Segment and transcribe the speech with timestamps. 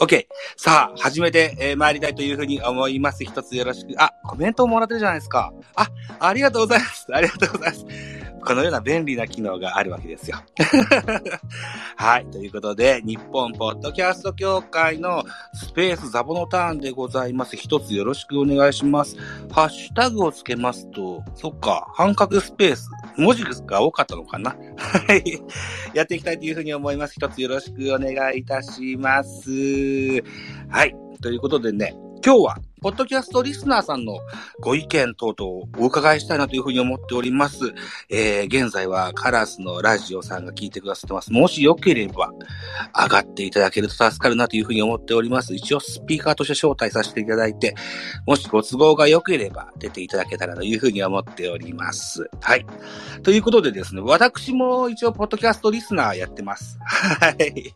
[0.00, 0.26] OK。
[0.56, 3.24] さあ、始めて、えー、参りたいというふうに思います。
[3.24, 4.00] 一つよろしく。
[4.00, 5.52] あ、コメントをもらってるじゃないですか。
[5.74, 5.88] あ、
[6.20, 7.06] ありがとうございます。
[7.12, 8.17] ありがとうございます。
[8.48, 10.38] このような便利な機能があるわけですよ。
[11.96, 12.26] はい。
[12.30, 15.22] ということで、日本ポッドキャスト協会の
[15.52, 17.58] スペースザボのターンでございます。
[17.58, 19.18] 一つよろしくお願いします。
[19.52, 25.42] ハッシュタグをつけますと、そっか、半角スペース、文字が多かったのかなはい。
[25.92, 27.12] やっていきたいというふうに思います。
[27.16, 29.50] 一つよろしくお願いいたします。
[30.70, 30.96] はい。
[31.20, 34.18] ということでね、今日はポッドキャストリスナーさんの
[34.60, 37.74] ご意見等々をお伺いしたいなというふうに思っております。
[38.08, 41.32] えー、現在はカラスのラジオさんが聞いてくださってます。
[41.32, 42.30] もしよければ
[42.94, 45.54] 上がっていただけると助かるなというふうに思っております。
[45.54, 47.74] 一応スピーカーとして招待させていただいて、
[48.26, 52.30] もしご都合が良ければ出ていただけたらというふうに思っております。
[52.40, 52.66] はい。
[53.22, 56.78] ということでですね、私も一応ポッドキャストリスナーやってます。
[56.80, 57.74] はい。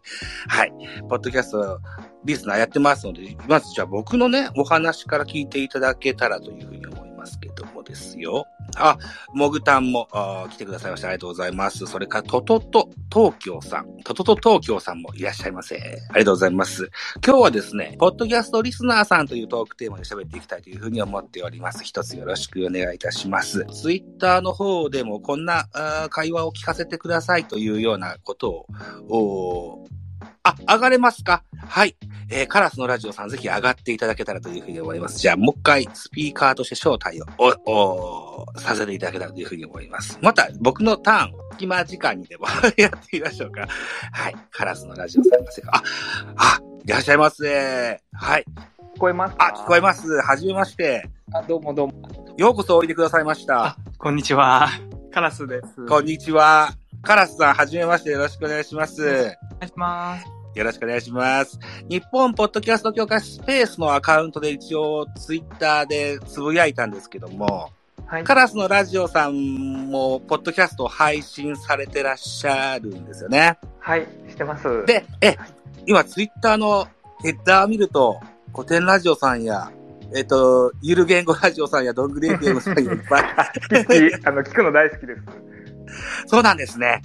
[0.48, 0.72] はい。
[1.08, 1.80] ポッドキャスト
[2.24, 8.46] リスナーやってますので、まずじゃあ僕のね、お話から聞いていただけたらというふうに思いますけどもですよ。
[8.76, 8.96] あ、
[9.34, 10.08] もぐたんも
[10.50, 11.86] 来てくださいましてありがとうございます。
[11.86, 15.76] それから、ととと東京さん、ととと東京さんもいらっしゃいませ。
[15.76, 15.78] あ
[16.14, 16.90] りがとうございます。
[17.24, 21.84] 今日はですね、ポッドキャストリスナーさんというトークテーマで喋っていきたいというふうに思っております。
[21.84, 23.66] 一つよろしくお願いいたします。
[23.66, 25.68] ツイッターの方でもこんな
[26.10, 28.66] 会話を聞かせてくださいというようなこと
[29.08, 29.84] を、
[30.44, 31.44] あ、上がれますか？
[31.68, 31.96] はい。
[32.34, 35.18] えー、カラスのラジオさんぜひ上がっていただけたらというふうに思います。
[35.18, 37.26] じゃあ、もう一回スピーカーとして招待を、
[37.66, 40.18] お、お、させていただけたらというふうに思います。
[40.22, 42.46] また、僕のターン、隙間時間にでも
[42.78, 43.68] やってみましょうか。
[44.12, 44.36] はい。
[44.50, 45.82] カラスのラジオさんませんかあ、
[46.36, 48.00] あ、いらっしゃいませ。
[48.14, 48.44] はい。
[48.96, 50.08] 聞こえますあ、聞こえます。
[50.22, 51.08] はじめまして。
[51.34, 51.92] あ、どうもどうも。
[52.38, 53.76] ようこそおいでくださいました。
[53.98, 54.70] こんにちは。
[55.12, 55.86] カラスです。
[55.86, 56.70] こんにちは。
[57.02, 59.02] カラスさん、はじめましてよろしくお願いします。
[59.02, 60.41] お願いします。
[60.54, 61.58] よろしくお願いします。
[61.88, 67.70] 日本ポッドキャスト協会スペースのアカウントで一応ツイッターでつぶやいたんですけども、
[68.06, 73.58] はい、カラスのラジオさんも、ポッドキャストを配信されてらっしゃるんですよね。
[73.78, 74.84] はい、してます。
[74.84, 75.36] で、え、
[75.86, 76.86] 今ツイッターの
[77.22, 78.20] ヘッダー見ると、
[78.54, 79.72] 古典ラジオさんや、
[80.14, 83.24] えっ、と、ゆる言語ラジオさんや、どんぐり FM さんやいっぱ い。
[84.26, 85.22] あの、聞くの大好きです。
[86.26, 87.00] そうなんですね。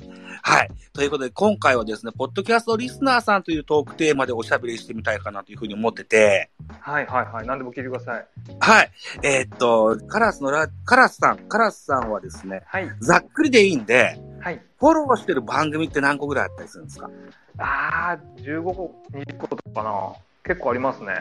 [0.47, 0.69] はい。
[0.93, 6.49] ということで、今回はですね、ポッドキャストリスナーさんというトークテーマでおしゃべりしてみたいかなというふうに思ってて。
[6.79, 7.45] はいはいはい。
[7.45, 8.27] 何でも聞いてください。
[8.61, 8.91] はい。
[9.23, 12.89] えー、っと、カラスのラ、カラスさん、カラスさんはですね、はい。
[13.01, 14.61] ざっくりでいいんで、はい。
[14.79, 17.09] フォローしてる番組って何個ぐらいあったりするんですか？
[17.57, 20.13] ああ、15個、20個とかな。
[20.45, 21.13] 結構ありますね。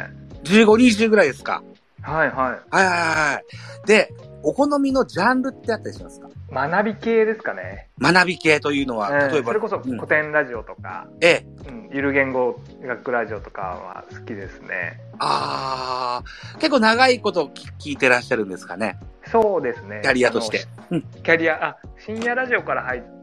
[0.45, 1.65] 15、20ぐらいですか？
[2.01, 2.37] はいはい。
[2.37, 3.43] はいはいは
[3.85, 3.87] い。
[3.89, 4.09] で、
[4.45, 6.29] お好みのジャンルってあったりしますか？
[6.51, 7.89] 学び系ですかね。
[8.01, 9.49] 学び系というのは、例えば。
[9.49, 11.47] それこそ古典ラジオとか、ええ。
[11.69, 15.01] うん、ゆる言語学ラジオとかは好きですね。
[15.19, 18.99] ああ、結構長いこと聞いてらっしゃるんですかね。
[19.31, 20.01] そうですね。
[20.05, 20.67] キャリアとして。
[21.25, 23.16] キャリア、あ、深夜ラジオから入って、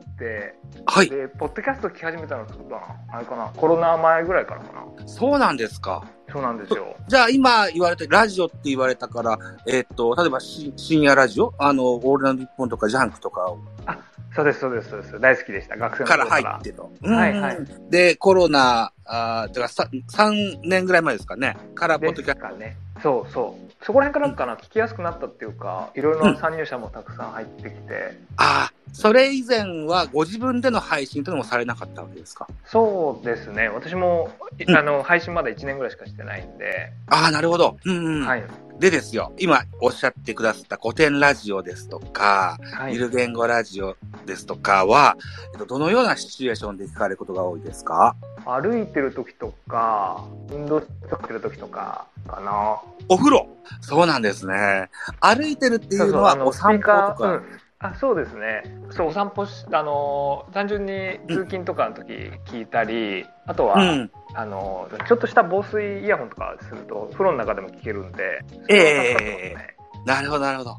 [0.85, 1.09] はい。
[1.09, 3.17] で、ポッドキャスト聞き始めたのそうだな。
[3.17, 3.51] あれかな。
[3.55, 5.07] コロナ前ぐらいからかな。
[5.07, 6.03] そうなんですか。
[6.31, 6.95] そうなんですよ。
[7.07, 13.59] じゃあ今言われて、ラジオって言われたから、えー、っと、例えば深夜ラジオあの、オールナイトニッポンとかジャンクとかを。
[13.85, 13.97] あ、
[14.35, 15.19] そうです、そうです、そうです。
[15.19, 15.77] 大好きでした。
[15.77, 16.91] 学生のから入ってと。
[17.01, 17.57] はいはい。
[17.89, 21.55] で、コロナ、あだから 3, 3年ぐらい前ですかね。
[21.75, 22.55] から、ポッドキャスト。
[22.55, 22.77] ね。
[23.01, 23.62] そうそう。
[23.85, 28.17] そこら辺からかな、聞きやすくなったっていうか、いろいろな参入者もたくさん入ってきて。
[28.37, 32.47] ああ、それ以前はご自分での配信というのもされなかったわけですか？
[32.65, 33.67] そうですね。
[33.67, 34.29] 私も、
[34.65, 36.91] うん、あの、配信まだ1年ぐらいしかしてないんで。
[37.09, 37.77] ああ、なるほど。
[37.85, 38.25] うん、うん。
[38.25, 38.43] はい。
[38.79, 43.95] でですよ、今おっしゃってくださった古典ラジオですとか、はい、ゆる言語ラジオ
[44.25, 45.15] ですとかは、
[45.53, 48.15] えっと、どのようなシチュエーションで聞かれることが多いですか？
[48.45, 50.87] 歩いてる時とか、運動し
[51.27, 52.81] てる時とかかな。
[53.07, 53.47] お風呂
[53.79, 54.89] そうなんですね。
[55.21, 57.15] 歩いてるっていうのはお散歩とか？
[57.19, 57.43] うん、
[57.79, 62.13] あそうですねそうお散歩しあの単純に通勤とかの時
[62.45, 68.43] 聞いたり、うん、あとは、うん、あのちょっとした防水イヤホンとかすると風呂の中でも聞けるんで。
[68.69, 70.77] ええー、なるほどなるほど。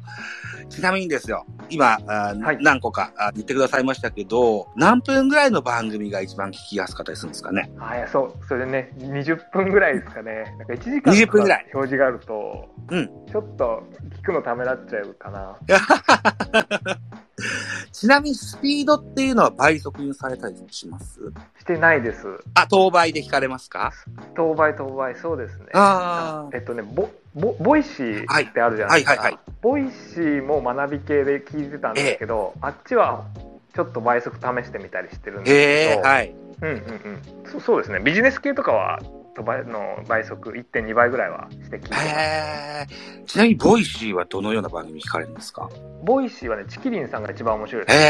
[0.69, 7.71] ちなみにですよ今、はい、何個か言ってくださいましたけど何分ぐらいの番組が一番聞きやすかったりするんですかね？
[7.79, 10.55] あいやそうそれでね20分ぐらいですかね。
[10.57, 11.65] なんか1時間20分ぐらい。
[11.73, 13.83] 表示があると、うん、ちょっと
[14.19, 15.57] 聞くのためらっちゃうかな
[17.91, 21.19] ちなみにスピードっていうのは倍速にされたりします？
[21.59, 22.25] してないです。
[22.53, 23.91] あ、等倍で聞かれますか？
[24.35, 25.65] 等倍、等倍、そうですね。
[25.73, 29.21] あえっとね、ボ、ボ、ボイシーってあるじゃないですか。
[29.21, 33.25] はい、はい、はいはいボイシーも学び系で聞いてたんですけど、えー、あっちは
[33.73, 35.49] ちょっと倍速試してみたりしてるんで
[35.89, 36.01] すけど。
[36.01, 36.35] えー、はい。
[36.61, 36.75] うんうん
[37.43, 37.59] うんそ。
[37.59, 37.99] そうですね。
[37.99, 38.99] ビジネス系とかは
[39.35, 41.89] と倍の倍速、1.2倍ぐらいはして聞いて。
[41.95, 45.69] えー、ちなみに、ボイシーはどのような番組聞かれるんですか？
[46.03, 47.97] ボイシーはね、ちきりんさんが一番面白いです。
[47.97, 48.01] へ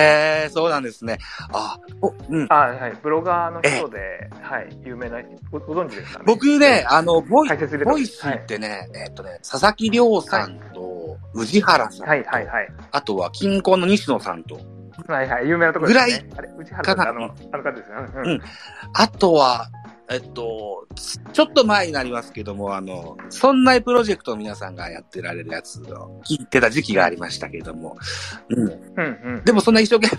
[0.46, 1.18] えー、そうなんですね。
[1.52, 2.48] あ、お、うん。
[2.50, 2.98] あ、はい。
[3.02, 6.26] ブロガーの人で、はい、有名な、ごご存知ですかね？
[6.28, 7.50] 僕ね、あの、ボイ、
[7.86, 12.68] ボイシーってね、はい、えっとね、佐々木亮さんと、宇治原さんと、はいはいはい。
[12.92, 14.60] あとは、キンコンの西野さんと、
[15.08, 16.30] はいはい、有名なところですね。
[16.30, 16.48] ぐらい。
[16.50, 18.10] あれ、宇治原さんあの、あの方ですよね。
[18.16, 18.42] うん。
[18.94, 19.68] あとは、
[20.10, 20.88] えっと、
[21.34, 27.98] ちょっと前になりますけども、あの、そんなプロジェクトを皆さんがやってられるやつを聞いてた時期がありましたけども。
[28.50, 28.68] うん。
[28.68, 29.44] うんうん。
[29.44, 30.16] でもそんな一生懸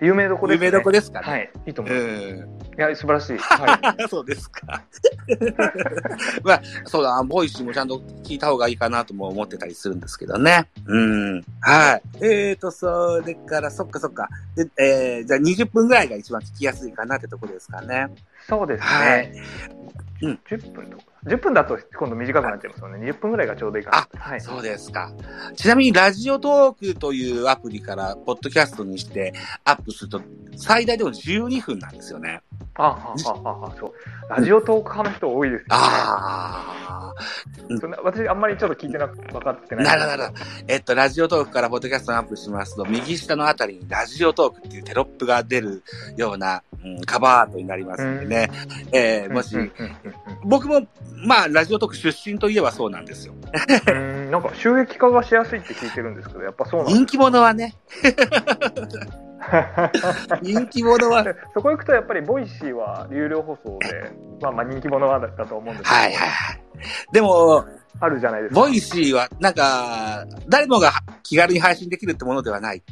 [0.00, 0.06] 命。
[0.06, 0.66] 有名どこですね。
[0.66, 1.26] 有名どこですかね。
[1.26, 1.50] はい。
[1.66, 2.04] いいと思います。
[2.04, 3.36] うんいや、素晴らしい。
[3.36, 4.82] はい、 そうですか。
[6.42, 10.66] まあ、そうだ、 Voicy もちゃんと聞いた方がいいかなとも思ってたりするんですけどね。
[10.86, 11.44] うん。
[11.60, 12.02] はい。
[12.22, 14.30] えーと、それから、そっかそっか。
[14.56, 18.08] で、えー、じゃあ20分ぐらいが一番聞きやすいかなってところですかね。
[18.50, 18.86] そうですね。
[18.86, 19.32] はい。
[20.22, 20.40] うん。
[20.46, 21.04] 10分とか。
[21.24, 23.10] 10分だと今度短くなっちゃいますよね。
[23.10, 23.98] 20分ぐらいがちょうどいいかな。
[23.98, 25.12] あ、はい、そうですか。
[25.54, 29.34] ちなみに、ラジオトークというアプリから、ポッドキャストにして
[29.64, 30.22] アップすると、
[30.56, 32.40] 最大でも12分なんですよね。
[32.74, 33.92] あ、はははそう。
[34.30, 35.66] ラジオトーク派の人多いですよね。
[35.70, 37.98] ああ、そんな。
[38.02, 39.84] 私、あんまりちょっと聞いてなく分かってない。
[39.84, 40.38] なるほど。
[40.68, 45.82] えっと、ラジオトークからポッドキャストにアップしますと、右下のあたりにラジオトークっていうテロップが出る
[46.16, 48.50] ような、うん、カバーアートになりますんでね。
[48.92, 49.56] えー、もし、
[50.44, 50.86] 僕も、
[51.26, 53.34] まあ、ラジオトーク出身といえばそうなんですよ。
[53.88, 57.74] うん、なんか収益化がしやすいって聞いてるんですけど、やっぱそうなん人気者はね。
[60.42, 61.24] 人気者は。
[61.54, 65.94] そこ行くとやっぱりボイシーは有料放送で、まあまあ人気者はだと思うんですけど。
[65.94, 66.62] はいはいはい。
[67.12, 67.66] でも、
[68.00, 68.60] あるじゃないですか。
[68.60, 70.92] Voicy は、なんか、誰もが
[71.22, 72.82] 気軽に配信できるってものではない。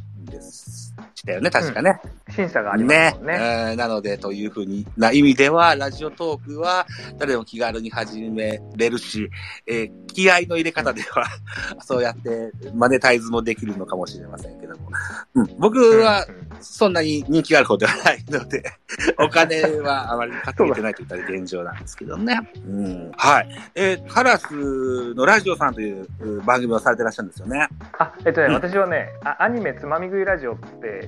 [1.18, 2.00] したよね、確かね。
[2.28, 3.38] うん、審査がありますもんね。
[3.38, 6.86] ねなので、というふうにな意味では、ラジオトークは
[7.18, 9.28] 誰でも気軽に始めれるし、
[9.66, 11.26] えー、気合の入れ方では
[11.82, 14.90] そうやってマネタイズもできるのかもしれませんけども。
[15.34, 16.26] うん、僕は、
[16.60, 18.62] そんなに人気がある方ではないので
[19.18, 22.38] お金はあまり稼げてないといったら現状なんですけどね。
[22.66, 23.48] うん、はい。
[23.74, 26.06] えー、カラスのラジオさんという
[26.42, 27.68] 番組をされてらっしゃるんですよね。
[27.98, 31.07] あ、えっとね、うん、私はねあ、アニメつまみ食いラジオって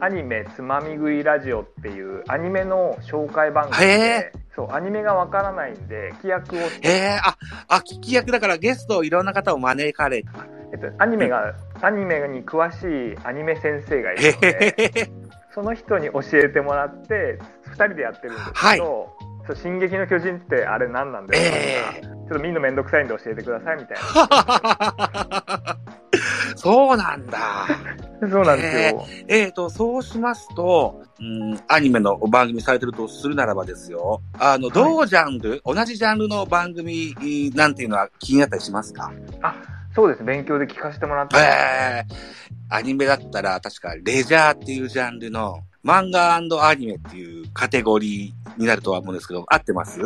[0.00, 6.88] アニメつまみ食いラジオっていうアニメの紹介番組で、そう、アニメがわからないんで、聞き役をして。
[6.88, 7.36] へえ、あ、
[7.68, 10.30] あ、聞き役だからゲストいろんな方を招かれた。
[10.72, 15.10] えっと、アニメが、アニメに詳しいアニメ先生がいるので、
[15.54, 19.16] その人に教えてもらって、二人でやってるんですけど、はい、そ
[19.52, 25.76] う進撃の巨人ってあれ何なんですか、えー、ちょっとみんなめんどくさいんで教えてくださいみたいな。
[26.56, 27.66] そうなんだ。
[28.20, 29.06] そうなんですよ。
[29.28, 34.20] えー、えー、と、そうしますと、うん、アニメの番組されてるとするならばですよ。
[34.38, 37.14] あの、同ジャンル、はい、同じジャンルの番組
[37.54, 39.10] なんていうのは気になったりしますか？
[39.42, 39.54] あ、
[39.94, 40.24] そうです。
[40.24, 41.36] 勉強で聞かせてもらって。
[41.38, 46.34] えー、アニメだったら確かレジャーっていうジャンルの漫画
[46.68, 49.98] アニメっていうカテゴリーになるとは思うんですけど、合ってます？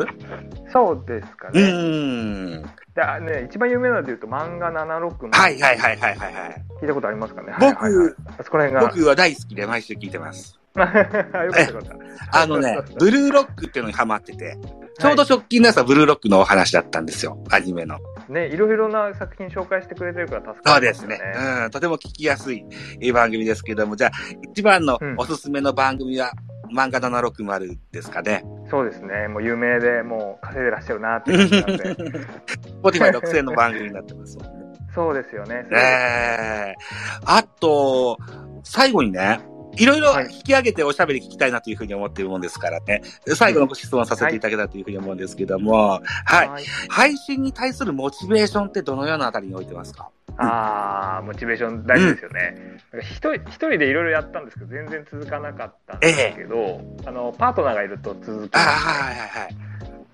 [0.73, 1.61] そうですかね。
[1.63, 2.63] うん。
[2.63, 6.65] でね、一番有名なので言うと、漫画76はいはいはいはいはい。
[6.81, 7.53] 聞いたことありますかね？
[7.59, 8.93] 僕、はいはいはい、あそこら辺が。
[8.93, 10.59] 僕は大好きで毎週聞いてます。
[10.77, 11.83] よかったよかっ
[12.31, 12.41] た。
[12.41, 14.57] あのね、 ブルーロックっていうのにハマってて、
[14.99, 17.99] ちょうど直近のやつはブルーロックのお話だったんですよ、アニメの。
[18.29, 21.33] ね、いろいろな作品紹介してくれてるから助かる、ね、そうですね。
[21.65, 22.65] うん、とても聞きやすい
[23.13, 24.11] 番組ですけども、じゃあ、
[24.51, 26.33] 一番のおすすめの番組は、
[26.71, 28.45] うん、漫画760ですかね。
[28.71, 29.29] そうですね。
[29.29, 31.95] もう有名で、もう稼いでらっしゃるなって感じなんで。
[32.83, 34.39] Spotify 独占の番組になってます。
[34.95, 35.67] そうですよね。
[35.73, 38.17] ええー、あと、
[38.63, 39.41] 最後にね、
[39.77, 43.03] いろいろ引き上げておしゃべり聞きたいなというふうに思っているもんですからね。
[43.35, 46.49] 最後のご質問させていただけたらというふうに思うんですけども、はい。
[46.49, 50.11] はい、配信に対するモチベーションってどのようなあたりに置いてますか？
[50.37, 52.57] ああ、モチベーション大事ですよね。
[52.93, 59.57] うん、一人一人でいろいろやったんですけど、全然続かなかったんですけど、ええ、あの、パートナーがいると続きます、ね、はいはいはい。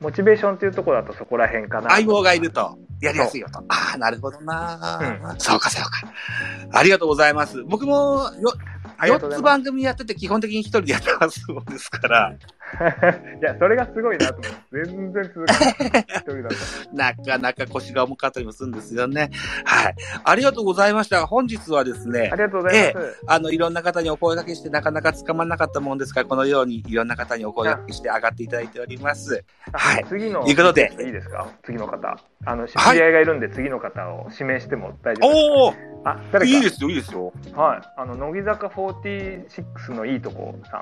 [0.01, 1.91] モチベーションっていうところだとそこら辺かな。
[1.91, 3.61] 相棒がいると、やりやすいよと。
[3.69, 6.13] ああ、なるほどな、うん、そうかそうか。
[6.73, 7.63] ありがとうございます。
[7.65, 8.53] 僕もよ、
[9.07, 12.37] 4つ番組やってて基本的に一人でやってますもんですから。
[13.41, 14.85] いや、それがすごいなと思って。
[14.85, 15.75] 全然続かない。
[16.09, 16.57] 一人だと。
[16.93, 19.31] なかなか腰が重かったりもするんですよね。
[19.65, 19.95] はい。
[20.25, 21.27] ありがとうございました。
[21.27, 22.31] 本日はですね。
[22.33, 23.07] ありがとうございます。
[23.09, 29.45] えあの、いろんな方にお声掛けしてなかなか捕まらなかったもんですから、このようにいろんな方にお声掛けして上がっていただいております。
[29.73, 30.05] はい。
[30.09, 30.47] 次の。
[30.47, 30.93] いうことで。
[31.05, 31.47] いいですか？
[31.65, 32.17] 次の方。
[32.47, 37.31] あの、知り合いがいるんで、次の方を指名しても大丈夫ですか、おおあ、誰かいいですよ、いいですよ。
[37.55, 37.81] はい。
[37.99, 40.79] あの、乃木坂46のいいとこさ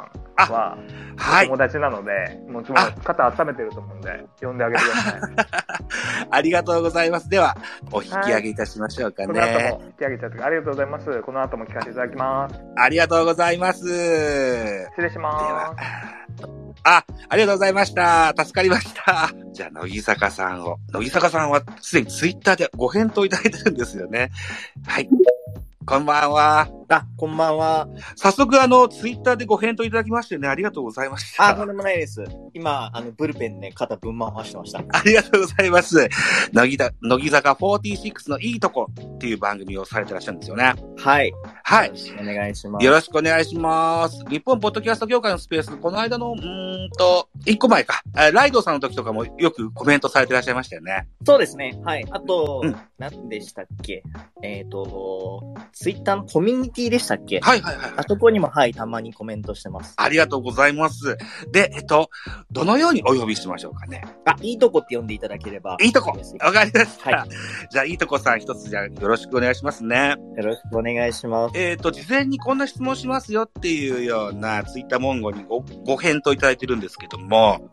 [0.48, 0.78] んは、
[1.16, 1.46] はい。
[1.46, 5.20] 友達なので、もちろん肩温めてると思うんで、呼んであげてください。
[6.30, 7.28] ありがとうございます。
[7.28, 7.56] では、
[7.92, 9.70] お引き上げいたしましょうかこの後ね。
[9.70, 11.22] も引き上げちゃってありがとうございます。
[11.22, 12.60] この後も聞かせていただきます。
[12.76, 13.80] ありがとうございます。
[13.86, 16.44] 失礼しでまはす。、
[16.84, 18.34] あ、ありがとうございました。
[18.36, 19.30] 助かりました。
[19.52, 20.78] じゃあ、乃木坂さんを。
[20.92, 24.30] 乃木坂さんはすでにツイッターでご返答いただいてるんですよね。
[24.86, 25.08] はい。
[25.86, 26.77] こんばんは。
[26.90, 27.86] あ、こんばんは。
[28.16, 31.48] 早速、あの、ツイッターでご返答いただきましてね、ありがとうございました。
[31.48, 32.24] あ、とんでもないです。
[32.54, 34.78] 今、あの、ブルペンね、肩ぶん回してました。
[34.88, 36.08] ありがとうございます。
[36.52, 40.74] 乃木だ乃木坂46のいいとこっていう番組をされてらっしゃるんですよね。
[40.96, 41.32] はい。
[41.62, 41.98] はいよろ。
[41.98, 42.86] しくお願いします。
[42.86, 44.24] よろしくお願いします。
[44.30, 48.02] 日本ポッドキャスト協会のスペース、この間の、うーんと、一個前か。
[48.14, 51.06] あライドさんの時とかもよくコメントされてらっしゃいましたよね。
[51.26, 51.78] そうですね。
[51.84, 52.06] はい。
[52.10, 54.02] あと、うん何でしたっけ？
[54.42, 57.40] えっ、と、ツイッターのコミュニティでしたっけ？
[57.40, 57.92] はいはいはい。
[57.96, 59.94] あそこにも、はい、たまにコメントしてます。
[59.96, 61.16] ありがとうございます。
[61.52, 62.10] で、えっと、
[62.50, 64.02] どのようにお呼びしましょうかね？
[64.24, 65.76] あ、いいとこって呼んでいただければ。
[65.82, 67.10] いいとこわかりました。
[67.10, 67.26] は
[67.70, 70.14] じゃあ、いいとこさん一つじゃあよろしくお願いしますね。
[70.36, 71.58] よろしくお願いします。
[71.58, 77.70] えっ、と、事前にこんな質問しますよっていうようなツイッター文言にごご返答いただいてるんですけども、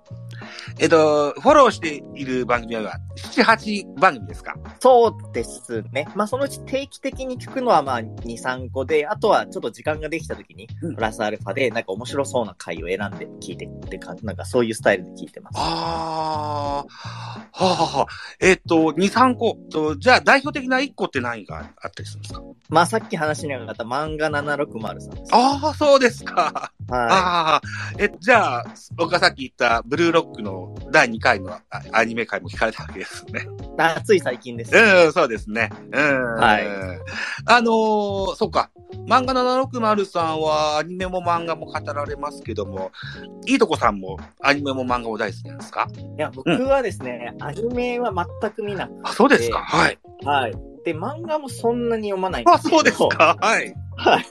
[0.79, 2.97] えっ、と、フォローしている番組は
[3.33, 4.55] 7、8番組ですか？
[4.79, 6.07] そうですね。
[6.15, 15.57] まあ、そのうち定期的に聞くのは、まあ、2、3個で、あとはちょっと時間ができた時にうん、プラスアルファで、なんか面白そうな回を選んで聞いてってか、なんかそういうスタイルで聞いてます。
[15.57, 16.85] ああ、は
[17.53, 18.07] あ、はあはあ、
[18.39, 19.57] えっ、と、2、3個。
[19.71, 22.41] とじゃあ、代表的な1個って何があったりするんですか？
[22.69, 25.29] まあ、さっき話に上がった漫画760さんです。
[25.31, 26.71] ああ、そうですか。
[26.87, 27.61] はああ、
[27.97, 28.65] え、じゃあ、
[28.95, 33.41] 僕がさっき言ったブルーロックの第2回のあアニメ回も聞かれたわけですね。
[33.41, 33.45] い。
[33.77, 34.74] あ、つい最近です。
[34.75, 35.69] うん、そうですね。
[35.91, 36.35] うん。
[36.35, 36.65] はい
[37.47, 38.69] あのーそうか。
[39.07, 42.91] 漫画760さんはアニメも漫画も語られますけども、
[43.45, 45.87] いいとこさんもアニメも漫画も大好きなんですか？
[46.17, 48.99] いや、僕はですね、アニメは全く見なくて。
[49.03, 49.59] あ、そうですか。
[49.59, 49.99] はい。
[50.23, 50.53] はい。
[50.85, 52.97] で、漫画もそんなに読まないんですあ、そうです。
[53.09, 53.35] か。
[53.41, 53.75] はい。
[53.97, 54.25] はい。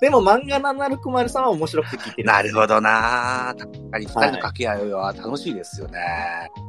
[0.00, 2.28] でも漫画760さんは面白くて聞いてる。
[2.28, 5.98] なるほどな確かに二人の掛け合いは楽しいですよね。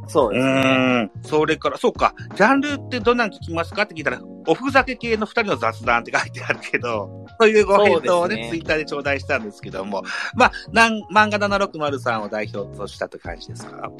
[0.07, 0.43] そうです。
[0.43, 1.11] うん。
[1.21, 2.15] それから、そうか。
[2.35, 13.91] ジャンルってどんなん聞きますかって聞いたら、おふざけ系の二人の雑談って書いてあるけど、 そういうご返答をね、ねツイッターで頂戴したんですけども、まあ、なん漫画760さんを代表としたって感じですか？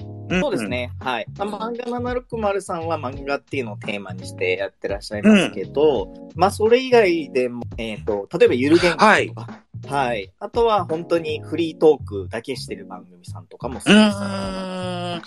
[0.42, 0.68] そうです。
[0.68, 0.92] ね。
[1.00, 1.25] はい。
[1.38, 10.32] まあ漫画760さんは漫画っていうのをテーマにしてやってらっしゃいますけど、まあそれ以外でも、えっ、と、例えばゆる言語とか、はい。
[10.39, 13.80] あとは本当にフリートークだけしてる番組さんとかもうん。
[13.80, 14.18] うそうです。
[14.18, 15.22] ーん。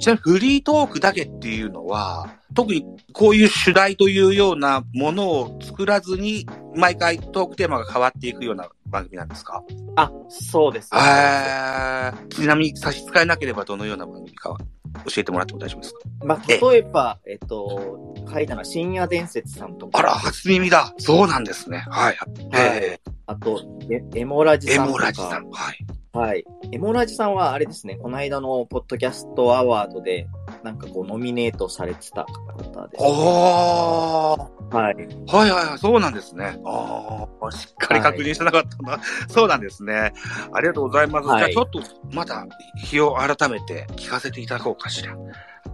[0.00, 9.62] ちなみにフリートークだけっていうのは、特にこういう主題というようなものを作らずに、毎回トークテーマが変わっていくような番組なんですか？
[9.94, 10.90] あ、そうです。
[10.92, 14.58] えー、ちなみに差し支えなければどのような番組かは
[15.06, 16.00] 教えてもらっても大丈夫ですか？
[16.24, 19.98] まあ、例えば、えっ、と、書いたのは深夜伝説さんとか。
[19.98, 20.92] あら、初耳だ。
[20.98, 21.84] そうなんですね。
[21.88, 22.18] はい。
[22.54, 24.98] えあと、エエモラジさんとか。
[24.98, 25.48] モラジさん。
[25.50, 25.86] はい。
[26.12, 26.44] はい。
[26.72, 30.28] エモラジさんはあれですね、この間のポッドキャストアワードで、
[30.62, 33.10] なんかこう、ノミネートされてた方です、ね。
[33.10, 34.76] おー。
[34.76, 34.94] はい。
[34.94, 36.60] はいはいはい、そうなんですね。
[36.64, 39.02] ああ、しっかり確認してなかったな。
[39.28, 40.12] そうなんですね。
[40.52, 41.28] ありがとうございます。
[41.28, 42.46] はいじゃあちょっと、また、
[42.76, 45.16] 日を改めて聞かせていただこうかしら。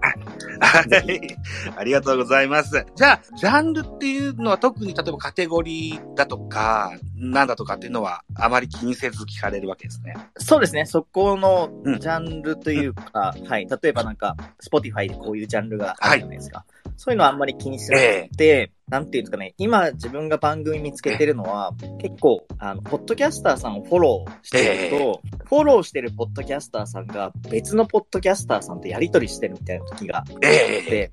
[0.60, 1.36] はい。
[1.76, 2.84] ありがとうございます。
[2.94, 10.14] じゃあ、ジャンルっていうのは特に例えばカテゴリーだとか、なんだとかっていうのはあまり気にせず聞かれるわけですね。
[10.36, 13.66] そうですね、そこのうんジャンルというか、はい。
[13.66, 16.64] 例えばなんか、Spotify でこういうジャンルがあるじゃないですか。
[16.96, 30.90] そういうのはあんまり気にしなくて、なんていうんですかね、今自分が番組見つけてるのは、結構、あの、ポッドキャスターさんをフォローしてると、フォローしてるポッドキャスターさんが別のポッドキャスターさんとやりとりしてるみたいな時があっええ。
[30.90, 31.10] て、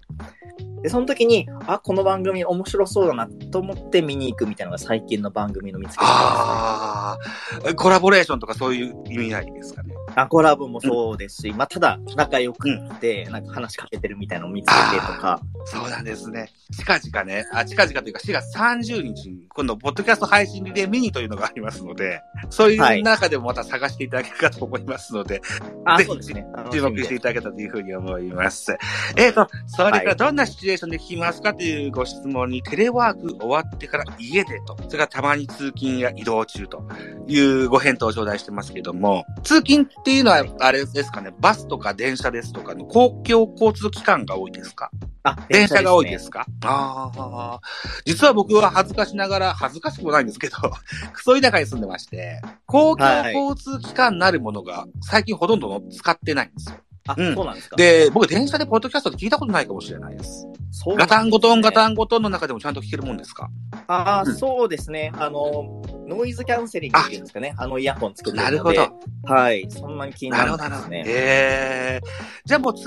[0.84, 7.18] で、その時に、あ、この番組面白そうだなと思って見に行くみたいなのが最近の番組の見つけ方あ
[7.66, 9.94] あ、コラボレーションとかそういう意味合いですかね。
[9.94, 10.20] です。
[10.20, 16.52] あ、コラボもそうですし、まあ、ただ仲良くって、なんか話しかけてるみたいなのを見つけてとか、そうなんですね。
[16.76, 25.42] 近々ね、あ、近々というか4月30日に、今度、ポッドキャスト配信リレーミニというのがありますので、そういう中でもまた探していただけるかと思いますので、
[25.86, 26.46] あ、ぜひそうですね。
[26.72, 28.76] 注目していただけたというふうに思います。
[29.16, 36.84] えっ、と、それからどんなシチュエテーションで聞きますかというご質問に、テレワーク終わってから家でと、それからたまに通勤や移動中と
[37.28, 44.90] いうご返答を頂戴してますけども、通勤っていうのは、あれですかね、バスとか電車ですとかの公共交通機関が多いですか？
[45.22, 46.48] あ、電車が多いですか？
[46.66, 47.62] ああ。
[48.06, 50.56] 実は僕は恥ずかしながら、恥ずかしくもないんですけど、
[51.14, 56.78] クソ田舎に住んでまして、公共交通機関なるものが最近ほとんど使ってないんですよ。
[57.08, 57.76] あ、うんそうなんですか。
[57.76, 60.48] で、僕電車でポッドキャストって聞いたことないかもしれないです。
[60.72, 61.74] そうガタンゴトンガン。
[61.74, 63.50] タンゴトンの中でもちゃんと聞けるもんですか？
[63.88, 65.12] ああ、うんそうですね。
[65.18, 67.54] あの、ノイズキャンセリングっていうんですかね。
[67.58, 68.46] あのイヤホンつけてるので。
[68.46, 69.34] なるほど。
[69.34, 69.66] はい。
[69.70, 70.98] そんなに気にななるほど、らないですね。
[71.00, 71.20] なるほど。
[71.20, 72.02] ええ
[72.46, 72.84] じゃあもう通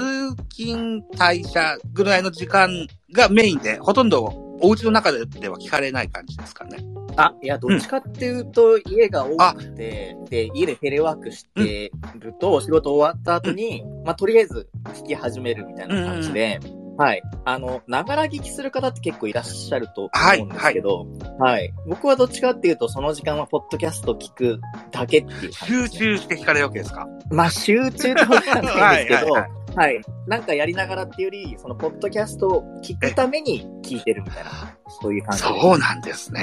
[0.50, 2.70] 勤、退社ぐらいの時間
[3.12, 6.78] がメインで、ほとんどお家の中ででは聞かれない感じですかね。
[7.16, 14.68] あ、いや、どっちかっていうと、家が多くて、で、家でテレワークしてると、仕事終わった後に、まあ、とりあえず
[15.02, 16.60] 聞き始めるみたいな感じで、
[16.98, 17.22] はい。
[17.44, 21.06] あの、ながら聞きする方って結構いらっしゃると思うんですけど、
[21.38, 24.60] はい、僕はどっちかっていうと、その時間はポッドキャスト聞く
[24.90, 27.06] だけっていう感じです集ね、中して聞かれるわけですか？
[27.30, 29.65] まあ、集中とはないんですけど、ははいい
[30.26, 35.42] なんかやりながらっていうより、そのポッドキャストを聞くために聞いてるみたいな、そういう感じ。
[35.42, 36.40] そうなんですね。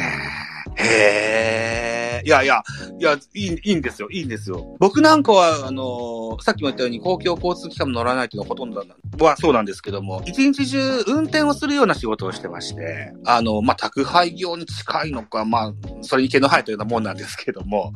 [0.75, 2.23] へえ。
[2.25, 2.63] いやいや、
[2.99, 4.75] いや、いい、いいんですよ、いいんですよ。
[4.79, 17.91] 僕なんかは、あのさっきも言ったように公共交通機関も乗らないというのはほとんどなはそうなんですけども、一日中運転をするような仕事をしてまして、あの、まあ、宅配業に近いのか、まあ、それに毛の生えたようなもんなんですけども、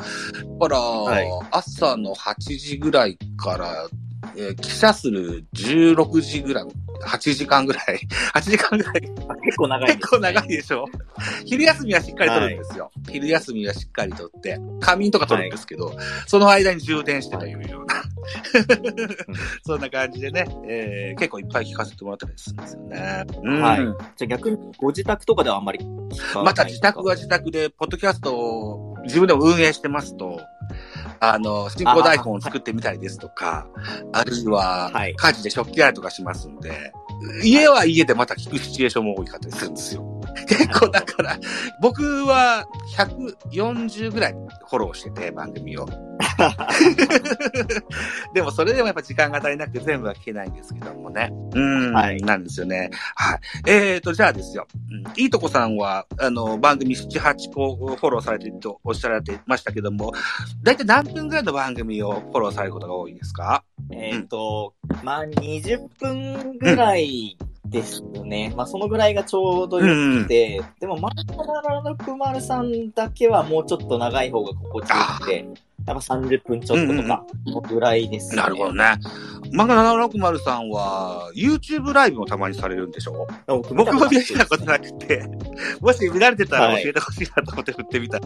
[0.59, 3.87] だから、はい朝の8時ぐらいから、
[4.35, 6.65] えー記者する16時ぐらい、
[7.05, 7.99] 8時間ぐらい、
[8.35, 8.93] 8時間ぐらい。
[9.29, 9.95] あ結構長いね。
[9.95, 10.85] 結構長いでしょ？
[11.45, 12.91] 昼休みはしっかり取るんですよ。
[13.09, 15.95] 昼休みはしっかり取って、仮眠とか取るんですけど、
[16.27, 17.95] その間に充電してというような、
[19.65, 23.23] そんな感じでね、えー結構いっぱい聞かせてもらったりするんですよね。
[23.43, 23.61] うん。
[23.61, 23.77] はい。
[23.77, 23.93] じゃ
[24.23, 25.79] あ逆にご自宅とかではあんまり
[26.43, 30.39] また自宅は自宅で、ポッドキャストを自分でも運営してますと、
[31.19, 33.67] あの、進行台本を作ってみたりですとか、
[34.13, 36.93] あるいははい、家事で食器洗いとかしますんで、
[37.43, 40.16] 家は家でまた聞くシチュエーションも多いかったりするんですよ。
[40.47, 41.37] 結構だから、
[41.81, 42.65] 僕は
[42.95, 45.87] 140ぐらいフォローしてて、番組を。
[48.33, 51.31] でもそれでもやっぱ時間が足りなくて全部は聞けないんですけどもね。
[51.53, 52.89] うん、はいなんですよね。
[53.15, 53.39] はい。
[53.67, 54.67] えーと、じゃあですよ。
[54.91, 60.11] うん、いいとこさんは、あの、番組7、8個フォローされてるとおっしゃられてましたけども、
[60.63, 63.63] だいたい何分ぐらいの番組をフォローされることが多いですか？
[63.91, 67.37] えっ、と、まあ、20分ぐらい
[67.69, 68.53] ですね。
[68.55, 71.33] まあ、そのぐらいがちょうどよくて、でも、マット
[72.03, 75.47] 760さんだけはもうちょっと長い方が心地よくて、
[75.85, 77.03] やっぱ30分ちょっとと
[77.61, 78.41] か、ぐらいですね。
[78.41, 78.83] なるほどね。
[79.53, 79.75] 漫画
[80.09, 83.25] 760さんは、YouTube ライブもたまにされるんでしょ？
[83.47, 85.23] 僕僕も見見たことなくて、
[85.79, 88.19] もし見られてたら教えてほしいなと思って振ってみた。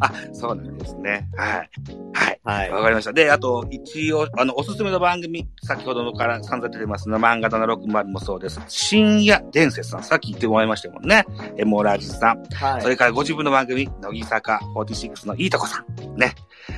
[0.00, 1.28] あ、そうなんですね。
[1.36, 1.70] はい。
[2.12, 2.40] はい。
[2.44, 2.70] はい。
[2.70, 3.12] わかりました。
[3.12, 8.60] で、あと、一応、あの、おすすめの番組、先ほどのから散々出てますの、漫画760もそうです。
[8.66, 11.24] 深夜伝説さん、さっき言ってもらいましたもんね。
[11.56, 12.42] エモラジさん。
[12.52, 16.16] はいそれからご自分の番組、乃木坂46のいいとこさん。
[16.16, 16.34] ね。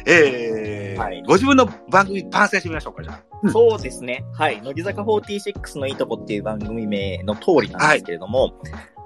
[0.07, 3.51] えー、はいご自分の番組番宣してみましょうか、じゃあ。
[3.51, 4.25] そうですね。
[4.33, 4.63] はい。
[4.63, 8.55] 乃木坂46のいいとこっていう番組名の通りなんですけれども、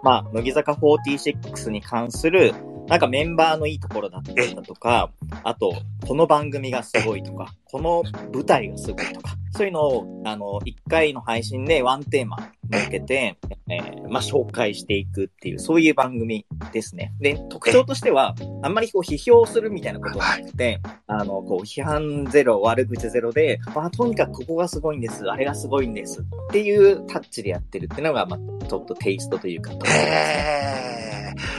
[0.05, 2.55] まあ、乃木坂46に関する、
[2.87, 5.11] なんかメンバーのいいところだったりだとか、
[5.43, 5.73] あと、
[6.07, 13.37] この番組がすごいとか、 この舞台がすごいとか、そういうのを、あの、一回の配信でワンテーマ設けて、
[13.71, 17.13] えーまあ、紹介していくっていう、そういう番組ですね。
[17.21, 31.58] で、特徴としては、あんまりこう、批評するみたいなことはなくて、あの、こう、批判ゼロ、悪口ゼロで、まあ、とにかくここがすごいんです、あれがすごいんですっていうタッチでやってるっていうのが、まあ、ちょっとテイストというか、ねへー。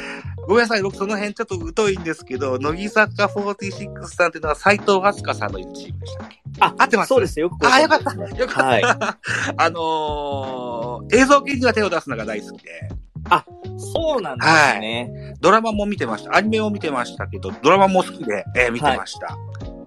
[0.50, 6.42] ごめんなさい、僕その辺ちょっと疎いんですけど、乃木坂46さんっていうのは斎藤飛鳥さんのいるチームでしたっけ？
[6.60, 7.10] あ、合ってます？
[7.10, 7.52] そうですよ。
[7.62, 8.36] あ、よ存かった。
[8.36, 8.66] よかった。
[8.66, 8.84] はい。
[9.58, 12.90] あのー、映像系には手を出すのが大好きで、
[13.78, 15.36] そうなんですね。
[15.40, 16.36] ドラマも見てました。
[16.36, 19.38] アニメも見てましたけど、ドラマも好きで、えー見てました。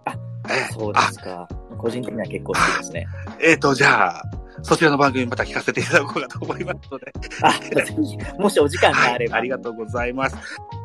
[0.04, 0.14] あ
[0.48, 1.48] えーそうですか。
[1.76, 3.08] 個人的には結構好きですね。
[3.40, 4.22] えっ、と、じゃあ、
[4.62, 7.12] そちらの番組また聞かせていただこうかと思いますので。
[7.42, 9.36] あ、もしお時間がはい、あれば。
[9.36, 10.36] ありがとうございます。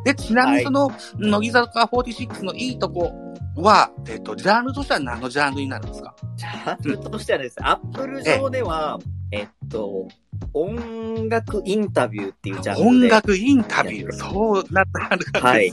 [0.03, 3.13] で、ちなみはいにその、乃木坂46のいいとこ
[3.55, 6.15] は、えっ、と、ジャンルとしては何のジャンルになるんですか？
[6.35, 8.99] ジャンルとしてはですね、アップル上では、
[9.31, 10.07] えっと、
[10.53, 13.09] 音楽インタビューっていうジャンル音で。
[13.09, 14.11] 楽インタビュー。
[14.13, 15.39] そうなったんですね。
[15.41, 15.69] はい、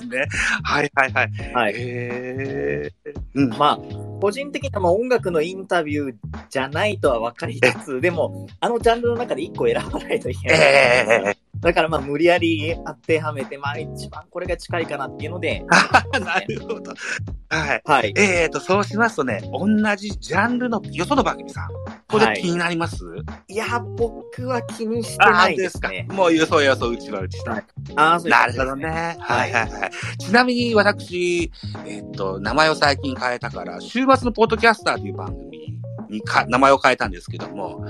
[0.63, 1.53] はい、はいはい。
[1.55, 1.75] はい。
[1.77, 3.49] へーうん。
[3.51, 3.79] まあ、
[4.21, 6.15] 個人的にはまあ音楽のインタビュー
[6.51, 10.59] じゃないとは分かりつつ、でも、あのジャンルの中で1個選ばないといけない。
[10.59, 15.65] えーだからまあ無理やり当てはめて、まあ一番これが近いかなっていうので。
[16.21, 16.93] なるほど。
[17.61, 17.83] はい。
[17.85, 18.15] はい。
[18.17, 21.69] えっ、ー、と、そうしますとね、同じジャンルのよその番組さん。
[22.09, 23.17] これ気になります、は
[23.49, 26.07] い、いや、僕は気にしてないですね。
[26.11, 27.53] もうよそよそうちはうちした。
[27.53, 27.65] はい、
[27.97, 28.47] あそうですね。
[28.47, 29.17] なるほどね。
[29.21, 30.19] はいはいはい。
[30.19, 31.51] ちなみに私、
[31.87, 35.79] えっ、ー、と、名前を最近変えたから、週末のポッドキャスターという番組
[36.11, 37.85] にか名前を変えたんですけども、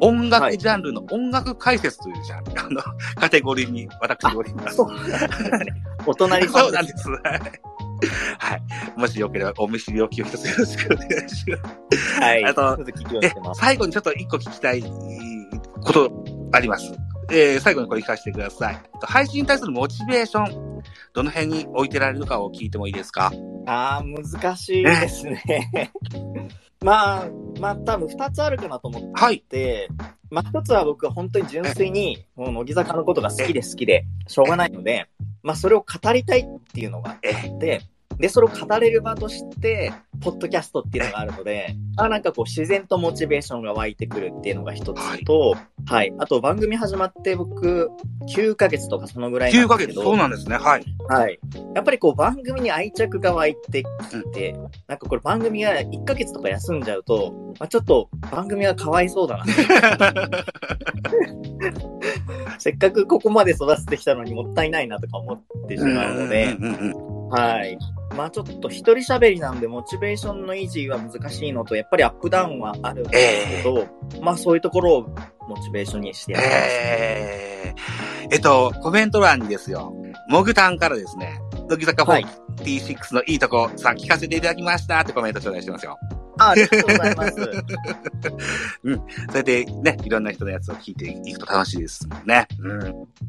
[0.00, 2.82] 音楽ジャンルの音楽解説というジャンル、あの、
[3.16, 4.76] カテゴリーに私おりま す。
[4.76, 5.66] そうなんですね。
[6.06, 7.08] お隣さんそうなんです。
[8.38, 8.50] はい。
[8.50, 8.62] はい。
[8.96, 11.56] もしよければ、お見知りおきを一つよろしくお願いしま
[11.96, 12.20] す。
[12.20, 12.44] はい。
[12.44, 12.78] あと、
[13.54, 16.92] 最後にちょっと一個聞きたいことあります。
[17.30, 18.78] えー、最後にこれ聞かせてください。
[19.02, 20.82] 配信に対するモチベーション、
[21.12, 23.30] どの辺に置いてられるかを聞いてもいいですか？
[23.66, 25.92] ああ、難しいですね。
[26.84, 27.28] まあ、
[27.60, 29.42] まあ多分二つあるかなと思ってて、はい、
[30.30, 35.08] まあ一つは僕は本当に純粋に、もう乃木坂のことが好きで好きで、しょうがないので、
[35.42, 37.82] まあそれを語りたいっていうのがあって、
[38.18, 46.12] で、それを語れる場として、ポッドキャストっていうのがあるので、あなんかこう自然とモチベーションが湧いてくるっていうのが一つと、はい、はい。
[46.18, 47.90] あと番組始まって僕、
[48.34, 49.92] 9ヶ月とかそのぐらいなんですけど。
[49.92, 50.56] 9ヶ月、そうなんですね。
[50.56, 50.84] はい。
[51.08, 51.38] はい。
[51.74, 53.88] やっぱりこう番組に愛着が湧いてき
[54.32, 59.44] て、うん、なんかこれ番組が1ヶ月とか休んじゃうと、まあ、ちょっと番組はかわいそうだな。
[62.58, 66.56] せっかくここまで育ててきたのにもったいないなとか思ってしまうので、
[67.30, 67.78] はい。
[68.16, 75.02] まあちょっと一人喋りなんでモチベーションの維持は難しいのと、やっぱりアップダウンはあるんですけど、えー、まあそういうところを
[75.48, 78.34] モチベーションにしてやってます、えー。
[78.34, 79.92] えっと、コメント欄にですよ、
[80.28, 85.98] モグタンからですね、乃木坂46のいいとこさん聞かせていただきましたってコメント頂戴してますよ。
[86.38, 87.36] あありがとうございます。
[88.84, 89.02] うん。
[89.30, 92.46] それでね、いろんな人のやつを聞いていくと楽しいですもんね。
[92.60, 92.78] うん。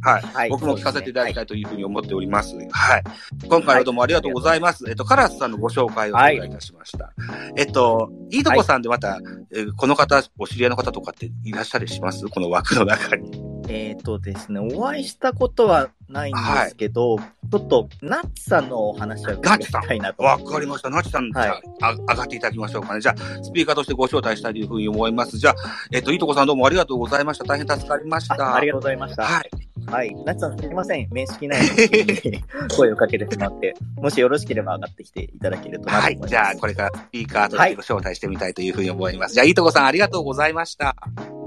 [0.02, 0.22] はい。
[0.22, 2.56] はい、僕も聞かせていただきたいというふうに思っております。
[2.56, 2.67] はい。
[2.69, 3.04] はい、
[3.48, 4.84] 今回はどうもありがとうございます。
[4.84, 7.06] はい、えっと、カラスさんのご紹介をお願いいたしました。
[7.06, 9.19] はい、えっと、いいとこさんでまた、
[9.54, 12.28] えこの方、お知り合いの方とかっていらっしゃりします？
[12.28, 13.32] この枠の中に。
[13.67, 20.24] えっ、ー、とですね、お会いしたことはないんですけど、はい、ちょっと、ナッツさんのお話を伺いたいなと。
[20.24, 20.89] わかりました。
[20.89, 23.02] ナッツさん、はい、じゃあ、上がっていただきましょうかね。
[23.02, 25.38] じゃあ、スピーカーとしてご招待したいというふうに思います。
[25.38, 25.56] じゃあ、
[25.91, 27.45] えっ、ー、と、いいとこさんどうもありがとうございました。
[27.45, 28.56] 大変助かりました。
[28.56, 29.24] ありがとうございました。
[29.24, 29.50] はい。
[29.88, 30.13] はい。
[30.24, 31.08] ナッツさんすみません。
[31.12, 32.43] 面識ないのに
[32.76, 36.19] 声をかけてしまって、もしよろしければ上がってきていただけるとはい。
[36.28, 39.30] じゃあ、これからスピーカーとしてご招待してみたいというふうに思います。
[39.30, 40.95] はい、じゃあ、いいとこさんありがとうございました。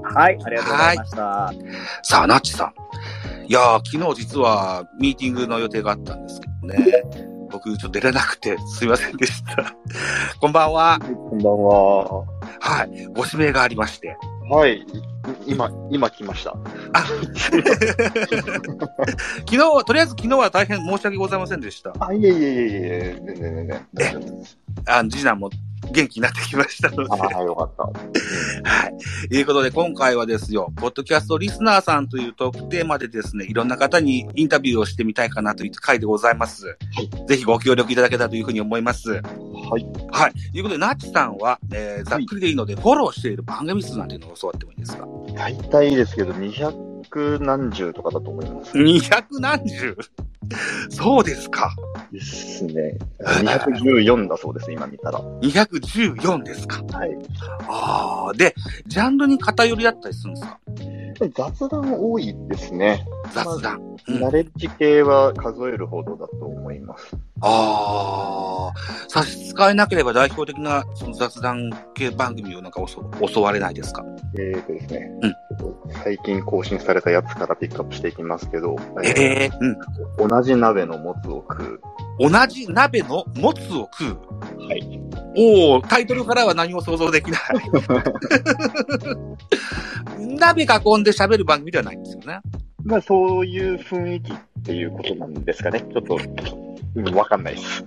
[0.03, 1.23] はい、ありがとうございました。
[1.23, 1.57] はい、
[2.03, 3.32] さあ、ナッチさん。
[3.47, 7.03] いやー、昨日実はミーティングの予定があったんですけどね。
[7.51, 9.75] 僕、ちょっと出れなくてすいませんでした。
[10.39, 10.99] こんばんは。
[10.99, 12.25] こんばんは。
[12.59, 13.05] はい。
[13.13, 14.17] ご指名がありまして。
[14.49, 14.85] はい。
[15.47, 16.51] 今、今来ました。
[16.93, 17.03] あ
[19.49, 21.93] 昨日、とりあえず昨日は大変申し訳ございませんでした。
[21.99, 22.39] あ、いえいえいえい
[22.73, 23.87] え、全然全然。
[23.93, 24.57] 大丈夫です。
[24.85, 25.49] あ、次男も
[25.91, 27.09] 元気になってきましたので。
[27.11, 27.83] ああ、よかった。
[27.83, 27.91] は
[28.87, 29.27] い。
[29.29, 36.67] ということで、今回はですよ、ポッドキャストリスナーさんというトークテーマでですね、いろんな方にインタビューをしてみたいかなという回でございます。
[36.67, 37.27] はい。
[37.27, 39.11] ぜひご協力いただけたらというふうに思います。
[39.11, 39.21] はい。
[40.11, 40.33] はい。
[40.51, 45.05] ということで、ナッチさんは、えー、ざっくりでいいので、フォローしている番組数なんていうのを教わってもいいですか？
[45.35, 48.77] 大体ですけど、200何十とかだと思います。
[48.77, 49.97] 200何十？
[50.89, 51.73] そうですか。
[52.11, 52.97] ですね。
[53.19, 55.19] 214だそうです、今見たら。
[55.41, 56.83] 214ですか。
[56.91, 57.17] はい。
[57.67, 58.53] ああ、で、
[58.85, 60.59] ジャンルに偏りあったりするんですか？
[61.35, 63.05] 雑談多いですね。
[63.33, 63.81] 雑談。
[64.07, 67.15] まあ、ナレッジ系は数えるほどだと思います。
[67.41, 74.03] ああ、差し支えなければ代表的なその雑談系番組をなんか襲われないですか？
[74.37, 75.35] えーとですね、うん、
[76.03, 79.51] 最近更新されたやつからピックアップしていきますけど、えー、
[80.19, 81.81] うん、同じ鍋のもつを食う。
[82.19, 84.67] 同じ鍋のもつを食う？
[84.67, 85.01] はい。
[85.35, 87.41] おおタイトルからは何も想像できない。
[90.37, 90.65] 鍋囲
[90.99, 92.39] んで喋る番組ではないんですよね。
[92.83, 95.81] まあ、そういう雰囲気っていうことなんですかね。
[95.81, 96.17] ちょっと、
[96.95, 97.83] うん、わかんないです。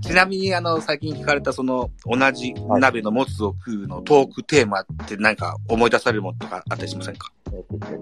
[0.00, 7.30] ちなみに、あの、最近聞かれたその、同じ鍋のもつを食うのトークテーマって何か思い出されるものとかあったりしませんか？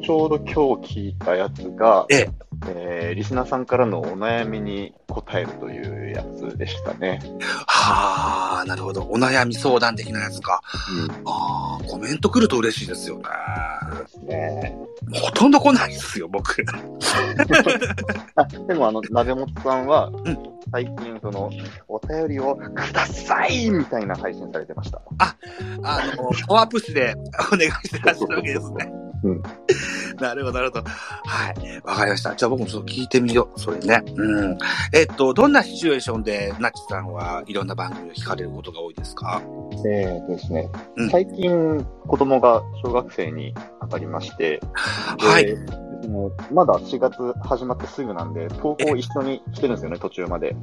[0.02, 2.30] ちょうど今日聞いたやつが、ええ
[2.66, 7.20] えー、リスナーさんからのお悩みに答えるというやつでしたね。
[7.66, 9.02] はあ、なるほど。
[9.02, 10.62] お悩み相談的なやつか。
[10.90, 13.24] うん、あコメント来ると嬉しいですよね。
[13.90, 14.76] そうですね。
[15.12, 16.64] ほとんど来ないですよ、僕。
[18.36, 20.38] あでも、あの、鍋本さんは、うん、
[20.70, 21.50] 最近、その、
[21.88, 25.00] お便りをくださいみたいな配信されてました。
[25.18, 25.36] あ、
[25.82, 27.14] あの、パワープッシュで
[27.52, 28.92] お願いしてらっしゃるわけですね。
[29.24, 29.42] うん。
[30.20, 30.90] なるほど、なるほど。
[30.90, 31.80] はい。
[31.84, 32.34] わかりました。
[32.34, 33.60] じゃあ僕もちょっと聞いてみよう。
[33.60, 34.02] それね。
[34.16, 34.58] うん。
[34.92, 39.40] えっと、どんなシチュエーションで、なっちさんはいろんな番組を聞かれることが多いですか？
[39.86, 45.56] えーとですね、うん、最近、子供が小学生に上がりまして、はい。
[46.08, 50.56] もうまだ4月始まってすぐなんで、投稿一緒にしてるんですよね、途中まで。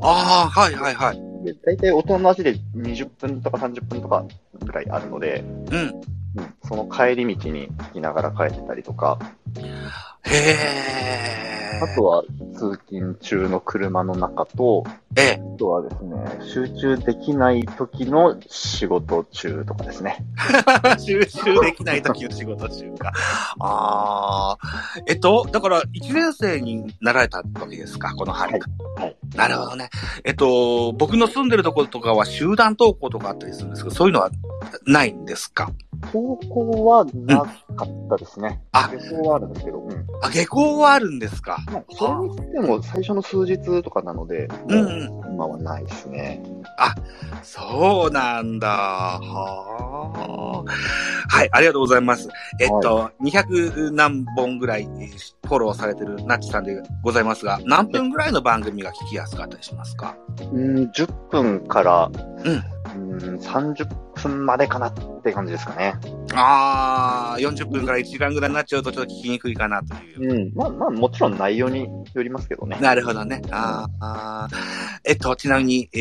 [0.00, 1.44] ああ、はいはいはい。
[1.44, 4.24] で、大体大人の足で20分とか30分とか
[4.60, 6.21] ぐらいあるので、うん。
[6.36, 9.18] うん、その帰り道に聞きながら帰ってたりとか。
[10.24, 11.62] へえ。
[11.82, 12.22] あとは
[12.54, 14.84] 通勤中の車の中と、
[15.16, 15.42] ええ。
[15.54, 20.24] あとはですね、集中できない時の仕事中とかですね。
[21.04, 23.12] 集中できない時の仕事中か。
[23.58, 24.58] ああ。
[25.06, 28.52] えっと、だから1年生になられたわけですか、この春。
[28.52, 28.60] はい。
[29.02, 29.90] はい、なるほどね。
[30.24, 34.30] えっと、僕の住んでるところとかは集団登校とかあったりするんですけど、そういうのは
[34.86, 35.72] ないんですか？
[36.22, 37.46] 投稿はなか
[37.84, 38.60] ったですね。
[38.74, 39.80] うん、あ、下校はあるんですけど。
[39.80, 41.58] うん、あ、下校はあるんですか。
[41.70, 46.42] まあ、それにしても最初の数日とかなので、うん、うん、今はないですね。
[46.78, 46.94] あ、
[47.42, 48.68] そうなんだ。
[48.68, 49.22] は
[50.68, 51.36] あ。
[51.36, 52.28] はい、ありがとうございます。
[52.60, 60.16] えっと、はい、200何本ぐらいフォローされてるナッチさんでございますが、何分ぐらいの番組が聞きやすかったりしますか？
[60.38, 62.10] うん、10分から、
[62.44, 62.62] うん。
[62.94, 63.96] うん、30分
[64.28, 65.94] までかなって感じですかね。
[66.34, 70.34] ああ、40分から1時間ぐらいになっちゃうとちょっと聞きにくいかなという。
[70.34, 70.52] うん。
[70.54, 72.78] まあまあ、もちろん内容によりますけどね。
[72.80, 73.42] なるほどね。
[73.50, 74.48] ああ、
[75.04, 75.98] えっと、ちなみに、え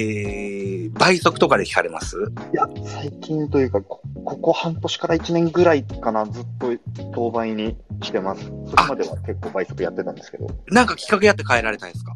[0.91, 2.17] ー、倍速とかで聞かれます？
[2.53, 6.71] いや、最近というかこ、ここ半年から1年ぐらいかな、ずっと
[7.13, 8.45] 当倍にしてます。
[8.45, 10.47] それまでは結構倍速やってたんですけど。
[10.67, 12.13] なんかきっかけやって変えられたんですか？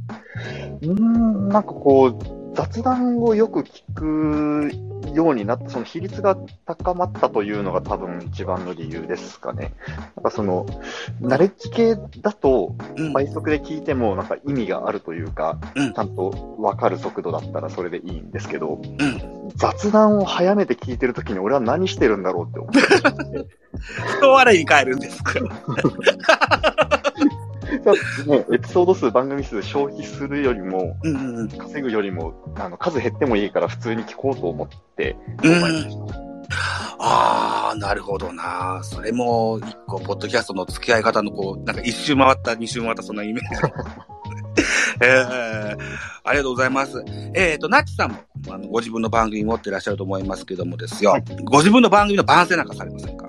[0.81, 4.71] うん、なんかこう、雑談をよく聞く
[5.13, 9.73] ようになった、その比率が高まったというのが多分一番の理由ですかね。
[10.15, 10.65] なんかその、
[11.19, 12.75] ナレッジ系だと、
[13.13, 23.45] 倍速で聞いてもなんか意味があるというか、うん、ちゃんとわかる速度だったらそれでいいんですけど、うん、雑談を早めて聞いてるときに俺は何してるんだろうって思って。
[24.17, 25.33] 人笑いに変えるんですか？
[27.79, 35.53] ね、 エピソード数、番組数消費するよりも、うんうん、稼ぐよりも、あの、数減ってもいいから普通に聞こうと思って、うん、
[36.99, 38.79] ああ、なるほどな。
[38.83, 43.73] それも、一個、ポッドキャストの付き合い方の、こう、なんか一周回った、二周回った、そんなイメージ。
[45.01, 45.77] えー、
[46.23, 47.03] ありがとうございます。
[47.33, 48.17] えっ、ー、と、ナッチさんも、
[48.49, 51.11] あの、ご自分の番組持ってらっしゃると思いますけどもですよ。
[51.11, 53.27] はい、ご自分の番組の番宣なんかされませんか？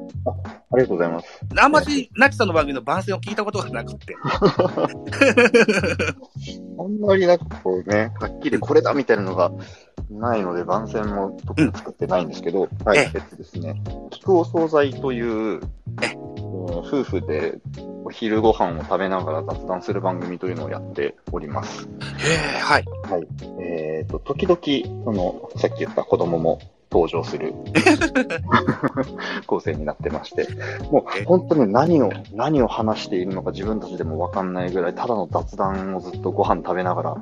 [0.73, 1.41] ありがとうございます。
[1.59, 4.17] あんまり、ナチさんの番組の番宣を聞いたことがなくて。
[6.79, 9.53] あんまりなんかこうね、はっきりこれだみたいなのが
[10.11, 15.61] ないので、番宣も特に作ってないんですけど、うん、はい、えっとですね、聞くお惣菜という、
[16.71, 17.59] え、夫婦で
[18.05, 21.89] お昼ご飯を食べながら雑談する番組というのをやっております。
[22.19, 22.85] へえ、はい。
[23.03, 23.27] はい。
[23.61, 27.53] えっ、ー、と、時々、その、さっき言った子供も登場する
[29.47, 30.47] 構成になってまして、
[30.91, 37.17] もう本当に何を、何を話しているのか自分たちでもわかんないぐらい、ただの雑談をずっとご飯食べながら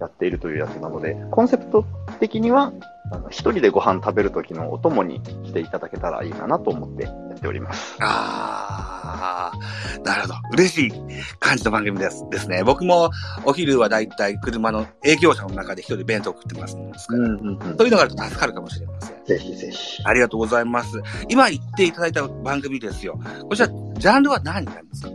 [0.00, 1.84] やっているというやつなので、コンセプト
[2.20, 2.72] 的には、
[3.12, 7.96] あの一人でご飯食べる時のお供にしていただけたらいいかなと思ってやっております。
[8.00, 10.34] ああ、なるほど。
[10.54, 10.92] 嬉しい
[11.38, 12.24] 感じの番組です。
[12.30, 12.64] ですね。
[12.64, 13.10] 僕も
[13.44, 19.24] お昼はだいたい車の営業者の中で一人弁当食ってますすから、うんうんうん、そういうのがあると助かるかもしれません。
[19.24, 20.02] ぜひぜひ。
[20.04, 21.00] ありがとうございます。
[21.28, 23.20] 今言っていただいた番組ですよ。
[23.48, 25.10] こちら、ジャンルは何になりますか？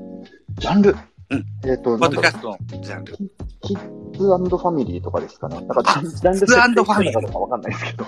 [0.55, 0.95] ジャンル
[1.31, 1.45] うん。
[1.63, 3.17] えっ、ー、と、ポッドキャストのジャンル。
[3.61, 5.55] キッズファミリーとかですかね。
[5.55, 8.05] なんか、ジャンルキッズファミリーとかわかんないですけど。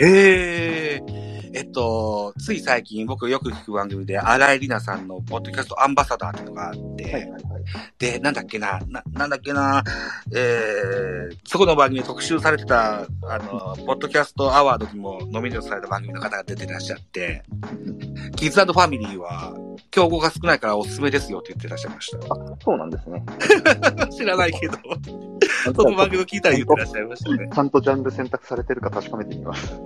[0.00, 1.30] ええー。
[1.52, 7.42] えっと、つい最近僕よく聞く番組で、荒井里奈さんのポッドキャストアンバサダーっていうのがあって、はいはいはい、
[7.98, 9.82] で、なんだっけな、な、なんだっけな、
[10.32, 17.42] えー、そこの番組で特集されてた、あの、ポッドキャストアワードにもノミネートされた番組の方が出てらっしゃって、
[18.36, 19.52] キッズファミリーは、
[19.90, 22.18] 競合が少ないからおすすめですよって言ってらっしゃいました。
[22.32, 23.24] あ、そうなんですね。
[24.10, 24.74] 知らないけど。
[25.64, 27.50] その番組を聞いたら言ってらっしゃいましたね。
[27.52, 29.74] ちゃんとジャンル選択されてるか確かめてみます。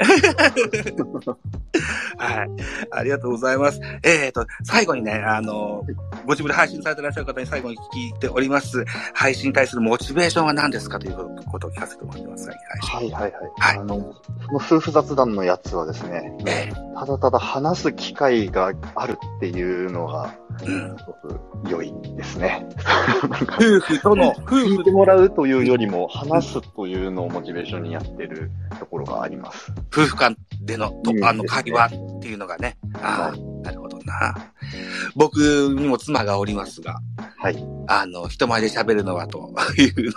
[2.17, 2.51] はい。
[2.91, 3.81] ありがとうございます。
[4.03, 5.85] えっ、ー、と、最後にね、あの、
[6.25, 8.85] ご自分で配信されてらっしゃる方に最後に聞いております。
[9.15, 11.17] 配信に対するモチベーションは何ですかという
[11.51, 13.33] ことを聞かせてもらってますが、はいはいはい。
[13.59, 14.15] はい、あの、
[14.47, 22.67] その夫婦雑談のやつはですね、えー、ただただ話す機会があるっていうのが、うん、良いですね。
[23.59, 29.73] 夫婦との、夫婦聞いてもらうというよりも、話すというのをモチベーションにやってるところがあります。
[29.93, 32.77] 夫婦間での、とあの、会話っていうのがね。
[33.03, 34.53] ああ、なるほどな。
[35.17, 37.01] 僕にも妻がおりますが、
[37.39, 37.65] はい。
[37.89, 40.17] あの、人前で喋るのはというので。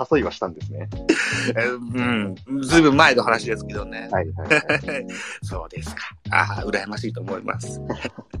[0.16, 0.88] 誘いはしたんですね。
[1.94, 2.34] うん。
[2.62, 4.08] ずいぶん前の話ですけどね。
[4.10, 5.06] はい、はい、
[5.44, 6.02] そうですか。
[6.30, 7.80] ああ、羨ましいと思います。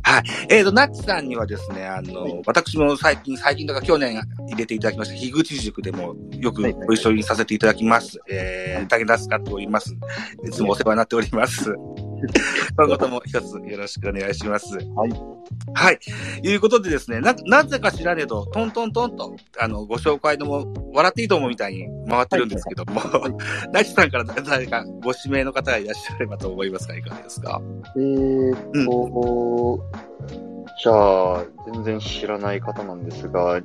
[0.02, 0.22] はい。
[0.48, 8.18] えっ、ー、と、ナッチさんにはですね、あの、はい、私も最近、最近とか去年入れていただきました、樋口塾でもよくご一緒にさせていただきます。
[8.18, 9.94] はい、えー、武田スカットおります。
[10.44, 11.74] いつもお世話になっております。
[12.76, 14.76] 今後とも一つよろしくお願いします。
[14.76, 15.12] はい。
[15.74, 15.98] はい。
[16.42, 23.00] いうことでですね、な、なぜか知らねえと、トントントンと、あの、ご紹介のも、笑っていいと思うみたいに回ってるんですけども、
[23.72, 27.60] ナイチさんから誰かご指名の方がいらっしゃればと思いますが、いかがですか？
[27.96, 29.80] えーと、
[30.20, 33.60] うん、じゃあ、全然知らない方なんですが、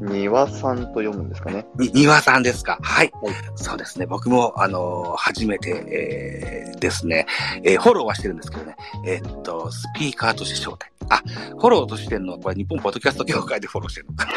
[0.00, 1.66] 庭さんと読むんですかね。
[1.78, 2.78] に、庭さんですか。
[2.82, 3.12] はい。
[3.22, 4.06] はい、そうですね。
[4.06, 7.26] 僕も、あのー、初めて、えー、ですね、
[7.62, 8.76] えー、フォローはしてるんですけどね。
[9.06, 10.93] えー、っと、スピーカーとして招待。
[11.08, 14.28] あ、フォローとしてんのこれ日本ポッドキャスト協会でフォローしてるのか。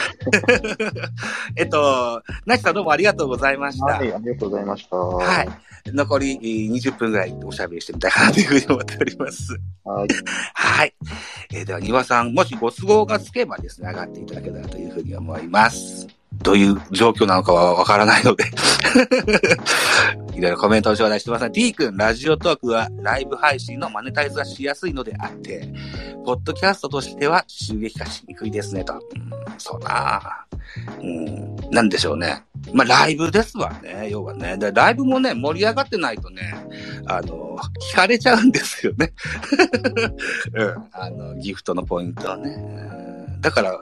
[1.56, 3.86] えっと、なちさんどうもありがとうございました。
[3.86, 4.98] はい、ありがとうございました。
[4.98, 5.50] はい。
[5.86, 9.58] 残り20分ぐらいおしゃべりしてみたいかなというふうに思っております。
[9.86, 10.08] はい。
[10.54, 10.94] はい。
[11.54, 16.08] えー、では、庭さん、もしご都合がつけばですね、上がっていただけたらというふうに思います。
[16.34, 18.44] どういう状況なのかはわからないので
[20.38, 21.50] いろいろコメントを頂戴してます。
[21.50, 25.68] T 君、ラジオトークはライブ配信のマネタイズがしやすいのであって、
[26.24, 28.94] ポッドキャストとしては収益化しにくいですね、と。
[28.94, 29.02] うん、
[29.58, 30.46] そうな
[31.02, 32.44] うん、なんでしょうね。
[32.72, 34.58] まあ、ライブですわね、要はね。
[34.58, 36.54] でライブもね、盛り上がってないとね、
[37.08, 37.58] あの、
[37.92, 39.14] 聞かれちゃうんですよね。
[40.54, 40.86] うん。
[40.92, 43.17] あの、ギフトのポイントはね。
[43.42, 43.80] だから、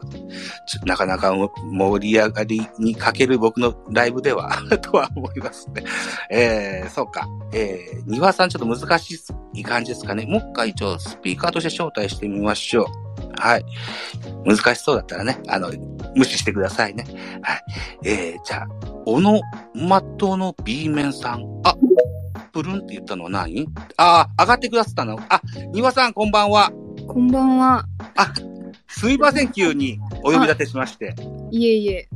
[0.86, 5.84] なかなか盛り上がりにかける僕のライブでは とは思いますね。
[6.30, 7.28] えー、そうか。
[7.54, 9.20] えー、庭さんちょっと難し
[9.54, 10.26] い感じですかね。
[10.26, 12.86] もう一回一応スピーカーとして招待してみましょう。
[13.38, 13.66] はい。
[14.46, 15.72] 難しそうだったらね、あの、
[16.16, 17.06] 無視してくださいね。
[17.42, 17.64] はい。
[18.04, 18.68] えー、じゃあ、
[19.06, 19.40] 小野
[19.74, 21.44] マットの B 面さん。
[21.64, 21.76] あ、
[22.52, 23.68] プルンって言ったのは何？
[23.98, 25.20] ああ、上がってくださったの？
[25.30, 25.42] あ、
[25.74, 26.72] 庭さんこんばんは。
[27.08, 27.86] こんばんは。
[28.16, 28.34] あ、
[28.98, 31.14] すいません、急にお呼び立てしまして。
[31.52, 32.08] いえいえ。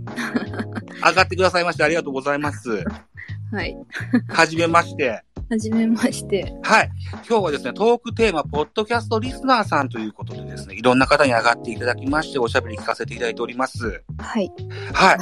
[1.06, 2.84] 上がってくださいましてありがとうございます。
[3.52, 3.76] はい。
[4.30, 5.22] はじめまして。
[5.50, 6.54] はじめまして。
[6.64, 6.90] はい。
[7.28, 14.04] 今日はですね、トークテーマ、ポッドキャストリスナーさんということでですね、いろんな方に上がっていただきまして、おしゃべり聞かせていただいております。
[14.18, 14.50] はい。
[14.94, 15.18] はい。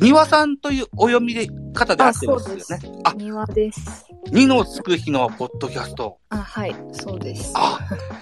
[0.00, 2.64] 庭さんというお読みで方であってますよね。
[3.04, 4.11] あ、庭です。
[4.30, 6.18] 二のつく日のポッドキャスト。
[6.30, 7.52] あ、はい、そうです。
[7.56, 7.78] あ、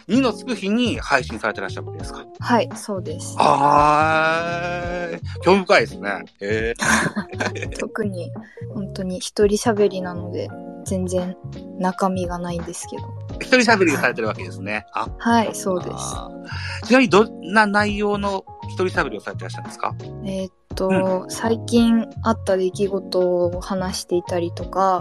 [0.09, 2.25] 二のつく日に配信されてらっしゃるわけですか？
[2.41, 3.37] はい、そうです。
[3.39, 6.25] あー、興味深いですね。
[6.41, 8.33] えー、 特に、
[8.75, 10.49] 本当に一人喋りなので、
[10.85, 11.37] 全然
[11.79, 13.03] 中身がないんですけど。
[13.41, 14.87] 一人喋りされてるわけですね。
[14.95, 16.87] あはい、そうです。
[16.87, 19.95] ちなみにどんな内容の一人喋りをされてらっしゃるんですか？
[20.25, 25.01] えー、っと、うん、最近あった出来事を話していたりとか、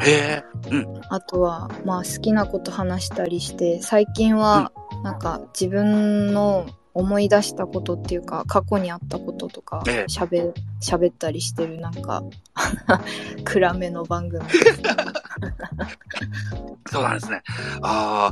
[0.69, 4.71] うん、あとは、まあ好きなこと話したりして、最近は、
[5.03, 12.23] なんか自分の思い出したことっていうか、過去にあったこととか、喋、喋ったりしてる、なんか、
[13.45, 14.43] 暗めの番組。
[16.91, 17.43] そうなんですね。
[17.81, 18.31] あ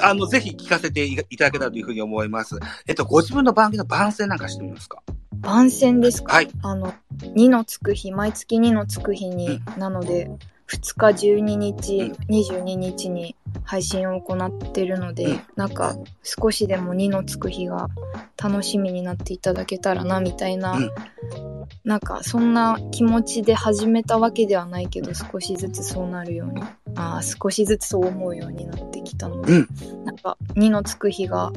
[0.00, 2.58] あ、あの、ぜひ聞かせていただけたらというふうに思います。
[2.86, 5.02] えっと、ご自分の番組の番宣なんかしてみますか？
[5.44, 6.34] 番宣ですか？
[6.34, 6.50] はい。
[6.62, 10.30] あの、2のつく日、毎月2のつく日に、うん、なので、
[10.68, 17.88] 2日12日、うん、22日に配信を行ってるので、うん、なんか少しでも2のつく日が
[18.42, 20.90] 楽しみになっていただけたらなみたいな、うん、
[21.84, 26.62] なんかそんな気持ちで始めたわけではないけど少しずつそうなるように
[26.96, 31.52] あ少しずつそう思うようになってきたので、うん、なんか2のつく日が、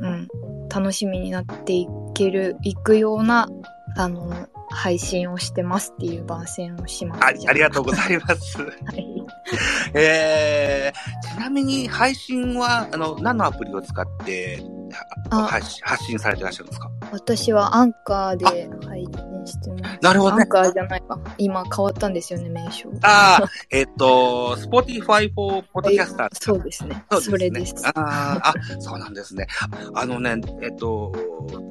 [0.00, 0.28] うん、
[0.76, 3.48] 楽しみになっていけるいくような
[3.96, 7.24] あの配信をしてますっていう番宣をします。
[7.24, 8.58] あありがとうございます。
[8.60, 9.24] はい、
[9.94, 14.62] えー、ちなみに配信は、あの、何のアプリを使って
[15.30, 16.90] 発信されてらっしゃるんですか？
[17.12, 19.98] 私はアンカーで配信してます。
[20.02, 20.42] なるほどね。
[20.42, 21.18] アンカーじゃないか。
[21.38, 22.90] 今変わったんですよね、名称。
[23.02, 26.28] ああ、えっ、と、Spotify for Podcaster。
[26.32, 27.04] そうですね。
[27.10, 27.74] そそれです。
[27.86, 27.92] あ
[28.42, 29.46] あ、そうなんですね。
[29.94, 31.12] あのね、えっ、と、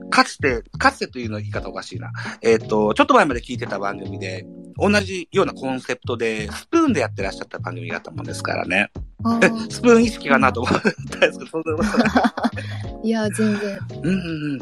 [0.10, 2.12] かつて、かつてというの言い方おかしいな。
[2.42, 4.46] えっ、と、ちょっと前まで聞いてた番組で、
[4.78, 8.92] 同じようなコンセプトで、スプーンでやってらっしゃった番組があったもんですからね。
[9.70, 13.08] スプーン意識かなと思ったんですけど、そんなことない。
[13.08, 13.80] いや、全然。
[14.04, 14.60] うんうんうん。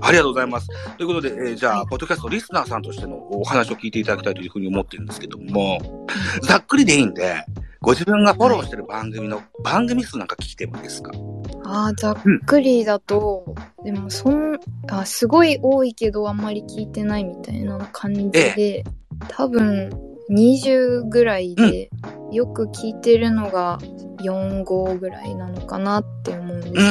[0.00, 0.68] ありがとうございます。
[0.96, 6.06] ということで、えー、じゃあ、はい、ポッドキャストリスナーさんとしてのお話を聞いていただきたいというふうに思ってるんですけども、
[6.42, 7.44] ざっくりでいいんで、
[7.80, 11.12] ご自分がフォローしてる番組の、番組数なんか聞いてもいいですか？
[11.64, 12.16] ああ、ざっ
[12.46, 14.58] くりだと、うん、でも、そん、
[14.88, 18.84] あ、すごい多いけど、あんまり聞いてないみたいな感じで、ええ、
[19.28, 19.90] 多分、
[20.30, 21.90] 20ぐらいで、
[22.32, 23.78] よく聞いてるのが
[24.22, 26.82] 4、5ぐらいなのかなって思うんですよ。
[26.82, 26.84] う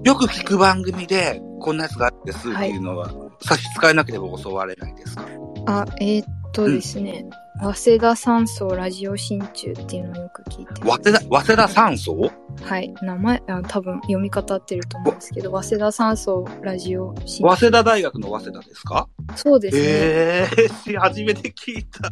[0.00, 0.02] ん。
[0.04, 5.26] よく聞く番組で、こんなやつがあってすっていうのは、はい、差し支えなければ教われないですか？
[5.66, 7.30] あ、えー、っとですね、うん、
[7.60, 12.30] 早稲田山荘ラジオ新中っていうのをよく聞いて早稲田、早稲田山荘
[12.62, 12.94] はい。
[13.02, 17.56] 名前あ、多分読み方合ってると思うんですけど、早稲田山荘ラジオ新中。
[17.56, 19.08] 早稲田大学の早稲田ですか？
[19.34, 19.82] そうですね。
[19.84, 22.08] ええー、初めて聞いた。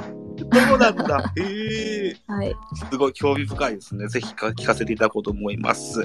[0.66, 1.32] そうなんだ。
[1.38, 1.42] え
[2.08, 2.54] えー、はい。
[2.90, 4.08] すごい興味深いですね。
[4.08, 6.02] ぜひ聞かせていただこうと思います。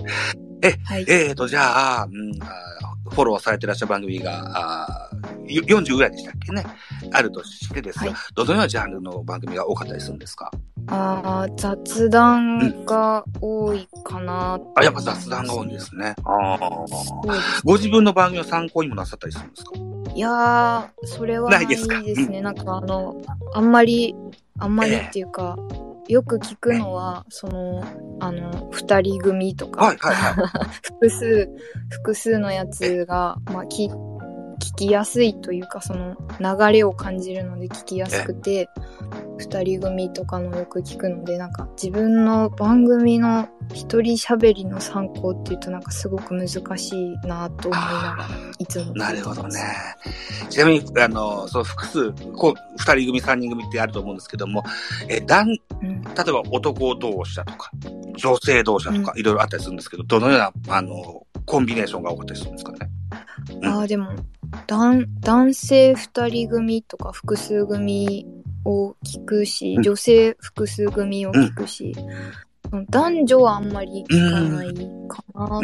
[0.62, 2.34] え、はい、えーと、じゃあ、うん、
[3.10, 5.10] フォローされてらっしゃる番組が、あ
[5.48, 6.64] 40ぐらいでしたっけね？
[7.12, 10.52] あるとしてですよ、はい、どのようなジャンルの番組が多かったりするんですか？
[10.88, 16.16] ああ、雑談が多いかな、うん、あ、やっぱ雑談が多いんですね。
[16.24, 16.86] ああ。
[17.64, 19.72] ご自分の番組を参考にもなさったりするんですか？
[20.14, 21.88] いやー、それはないです
[22.28, 22.42] ね。
[22.42, 23.22] なんかあの、
[23.54, 24.16] あんまり、
[24.60, 27.86] あんまりっていうか、えーよく聞くのは、その、
[28.20, 30.34] あの、二人組とか、はいはいはい、
[30.84, 31.50] 複数、
[31.90, 38.68] 複数のやつが、まあ、聞、聞きやすいというか、その、流れを感じるので聞きやすくて、
[39.38, 48.28] 二人組とかのよく聞くので、なんか自分の番組の一人喋りの参考っていうとなんかすごく難しいなと思いながら、
[48.60, 48.94] いつも。
[48.94, 49.60] なるほどね。
[50.50, 54.64] ちなみに、あの、そう、複数、こう、二人組、三人組ってあると思うんですけども、
[55.10, 57.72] え、だん、例えば男同士だとか、
[58.18, 62.80] 女性同士だとか、いろいろあったりするんですけど、どのような、あの、コンビネーションが多かったりするんですかね？
[63.56, 64.10] うん、ああ、でも、
[64.68, 68.28] 男、男性二人組とか複数組
[68.66, 71.96] を聞くし、女性複数組を聞くし、
[72.72, 74.74] うん、男女はあんまり聞かない
[75.10, 75.60] かな。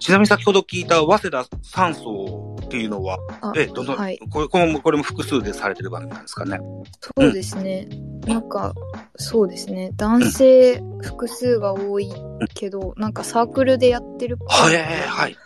[0.00, 3.18] ちなみに先ほど聞いた早稲田三層っていうのは、
[3.54, 6.58] え、どの、はい、これこれもこれも複数でされてる番組なんですかね？
[7.00, 7.86] そうですね。
[7.90, 8.74] うん、なんか、
[9.16, 9.92] そうですね。
[9.96, 12.12] 男性複数が多い
[12.54, 14.48] けど、うん、なんかサークルでやってるっぽい。
[14.48, 14.76] はい、
[15.06, 15.36] はい。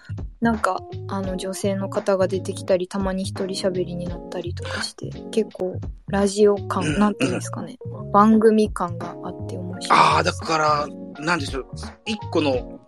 [0.41, 7.77] なんか、あの、女性の方が出てきたり、たまに一人喋りになったりとかして、結構、ラジオ感、なんていうんですかね、
[8.13, 9.99] 番組感があって面白い。
[9.99, 10.87] ああ、だから、
[11.19, 11.67] なんでしょう、
[12.07, 12.81] 一個の、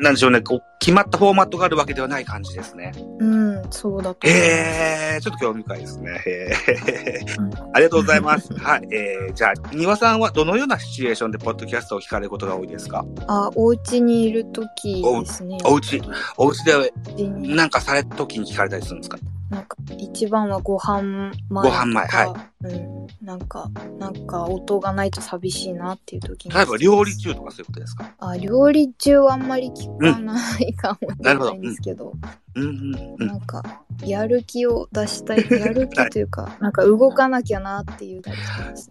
[0.00, 2.92] なんでしょうね、こう、決まったフォーマットがあるわけではない感じですね。
[3.18, 4.26] うん、そうだと。
[4.26, 6.10] ええー、ちょっと興味深いですね。
[6.26, 8.52] へえ、うん、ありがとうございます。
[8.54, 8.88] はい。
[8.92, 13.04] えー、じゃあ、庭さんはどのようなシチュエーションでポッドキャストを聞かれることが多いですか？
[13.28, 15.58] あ、お家にいるときですね。
[15.64, 16.02] お家、
[16.36, 16.92] お家で、
[17.26, 19.18] なんかされたときに聞かれたりするんですか？
[19.50, 22.68] なんか、一番はご飯前ご飯前、はい。
[22.68, 23.06] うん。
[23.26, 26.54] なんか、なんか音がないと寂しいなっていう時に。
[26.54, 28.14] 例えば料理中とかそういうことですか？
[28.20, 32.12] あ、料理中はあんまり聞かないかもしれないんですけど。
[32.54, 33.62] うんうんうん、なんか、
[34.04, 38.22] やる気を出したい、 やる気というか、はい、なんか動かなきゃなっていう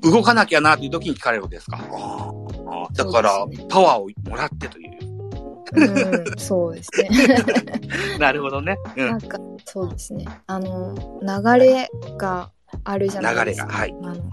[0.01, 1.79] 動かなきゃなっていう時に聞かれるわけですか？
[2.93, 4.99] だから、ね、パワーをもらってという。
[5.73, 7.09] うん、そうですね。
[8.19, 8.77] なるほどね。
[8.95, 10.25] うん、なんか、そうですね。
[10.47, 12.51] あの、流れが
[12.83, 13.67] あるじゃないですか。
[13.67, 13.95] 流れが、はい。
[14.03, 14.23] あの、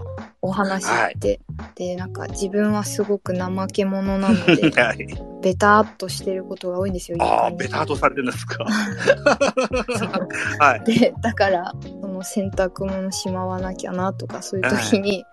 [0.41, 0.87] お話っ
[1.19, 1.39] て。
[1.57, 5.07] はい、で、なんか自分はすごく怠け者なので、 はい、
[5.41, 7.17] ベターっとしてることが多いんですよ。
[7.19, 8.65] ああ、ベターっとされてるんですか？
[10.59, 10.83] はい。
[10.83, 15.25] で、だから、その洗濯物しまわなきゃなとか、そういう時に、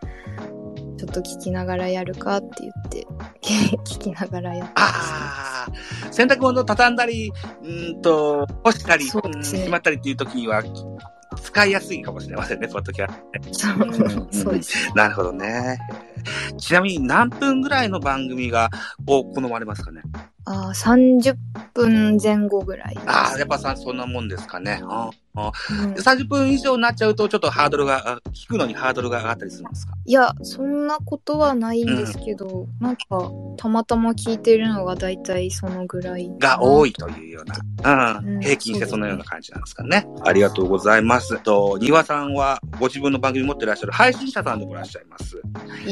[1.04, 3.06] ちょっと聞きながらやるかって言って、
[3.84, 5.72] 聞きながらやってまああ、
[6.10, 7.30] 洗濯物畳んだり、
[7.62, 10.62] うんと、干したり、ね、しまったりっていう時には、
[11.42, 13.12] 使いやすいかもしれませんね、ポッドキャ
[13.52, 14.32] スト。
[14.32, 15.78] そうです、なるほどね。
[16.56, 18.70] ちなみに何分ぐらいの番組が、
[19.06, 20.00] を好まれますかね？
[20.46, 21.36] ああ、30
[21.74, 24.80] 分前後ぐらい、ああ、やっぱさ、そんなもんですかね。
[24.82, 29.94] うん、30分以上になっちゃうと、ちょっとハードルが、聞くのにハードルが上がったりするんですか？
[30.04, 33.04] いや、そんなことはないんですけど、うん、なんか、
[33.56, 36.30] たまたま聞いてるのが大体そのぐらい。
[36.38, 40.06] が多いというような、うん、平均してそのような感じなんですかね。
[40.24, 41.38] ありがとうございます。
[41.42, 45.42] と、庭さんはご自分の番組持ってらっしゃる配信者さんでもいらっしゃいます。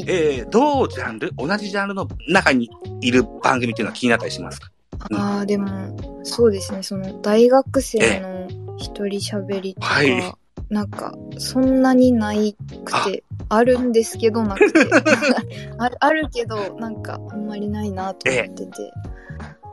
[0.07, 2.71] えー、同ジャンル、同じジャンルの中に
[3.01, 4.71] いる番組っていうのは気になったりしますか？
[5.15, 10.35] ああ、でも、そうですね、その、大学生の一人喋りとか、はい、
[10.69, 14.81] なんか、そんなにないくて、あるんですけど、なくて
[15.79, 15.91] あ。
[16.01, 18.93] あるけど、なんか、あんまりないなと思ってて。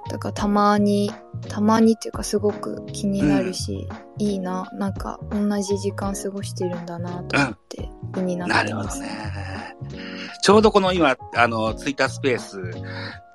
[0.09, 1.11] だから、たまに、
[1.47, 3.87] たまにっていうか、すごく気になるし、
[4.19, 8.99] うん、いいな、なんか、同じ時間過ごしてるんだなと思って、気になってます。
[8.99, 9.23] なるほ
[9.95, 10.09] どね。
[10.41, 12.59] ちょうどこの今、あの、ツイッタースペース、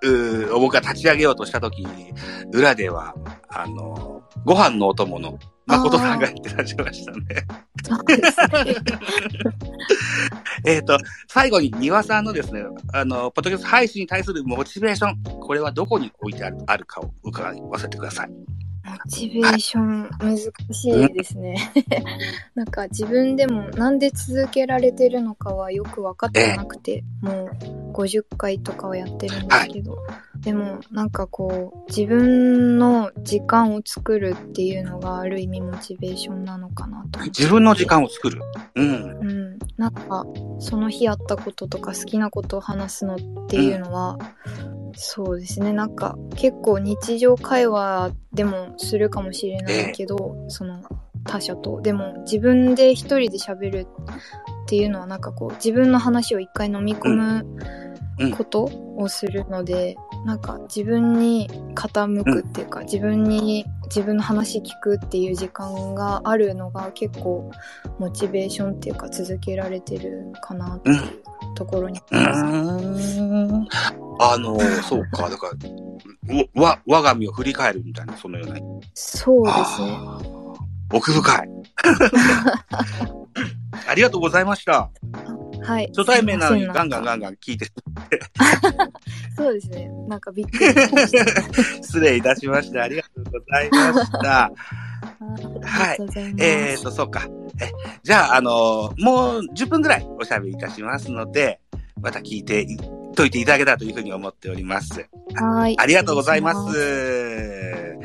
[0.03, 2.13] う僕が立ち上げようとしたときに、
[2.53, 3.15] 裏では、
[3.49, 7.21] あの、ご飯のお供の誠さんがやってらっしゃいましたね。
[10.67, 10.99] えっと、
[11.29, 12.63] 最後に庭さんのですね、
[12.93, 18.64] あの、ポッドキャスト配信に対するモチベーション、これはどこに置いてあるあるかを伺わせてください。
[18.85, 21.57] モチベーション、難しいですね。
[22.55, 27.49] なんか自分でもなんで続けられてるのかはよく分かってなくて、も
[27.91, 37.21] う50回とかはやってるんですけど、はい、でもなんかこう、自分の時間を作るっていうのがある意味モチベーションなのかなと。
[37.25, 38.43] 自分の時間を作る
[38.75, 38.87] うん。
[38.87, 39.25] う
[39.55, 39.59] ん。
[39.79, 40.27] なんか、
[40.59, 43.19] その日あったこととか好きなことを話すのっ
[43.49, 44.19] ていうのは、
[44.69, 50.83] うんそうですねなんか結構日常会話でもするかもしれないけど、えー、その
[51.25, 51.81] 他者と。
[51.81, 53.87] でも自分で一人で喋る
[54.65, 57.47] っていうのはなんかこう自分の話を一回飲み込む
[58.37, 58.65] こと
[58.97, 67.51] をするので、うん、なんか自分に傾くっていうか、うん、自分に自分の話聞くっていう時間があるのが結構
[67.99, 70.99] モチベーションっていうか続けられてるかなっていう
[71.55, 73.17] ところにあります。
[74.21, 75.53] あの、そうか、だから、
[76.55, 78.57] わ、我が身を振り返るみたいな、そのような。
[78.95, 79.97] そうですね。
[80.93, 81.49] 奥深い。
[83.89, 84.91] ありがとうございました。
[85.63, 85.87] はい。
[85.89, 87.67] 初対面なのにガンガンガンガン聞いて
[89.37, 89.91] そうですね。
[90.09, 90.65] なんかびっくり
[91.83, 92.83] 失礼いたしました。
[92.83, 94.53] ありがとうございました。
[95.63, 95.99] はい。
[96.39, 97.27] えーと、そうか。
[97.61, 97.73] え、
[98.03, 101.61] じゃあ、あのー、もう10分ぐらいおしゃべりいたしますので、
[102.01, 102.67] また聞いて
[103.15, 105.09] といていただけたらというふうに思っております。
[105.35, 105.79] はい。
[105.79, 107.99] ありがとうございます。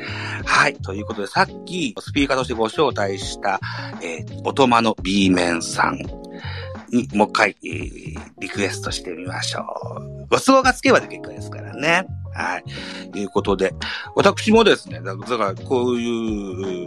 [0.44, 0.74] はい。
[0.76, 3.60] ということで、さっきスピーカーとしてご招待した、
[4.02, 5.98] えー、おとまの B 面さん
[6.90, 10.26] にもう一回、えー、リクエストしてみましょう。
[10.28, 12.06] ご都合がつけばで結果ですからね。
[12.32, 12.64] はい。
[13.10, 13.74] ということで、
[14.14, 16.86] 私もですね、だからこういう、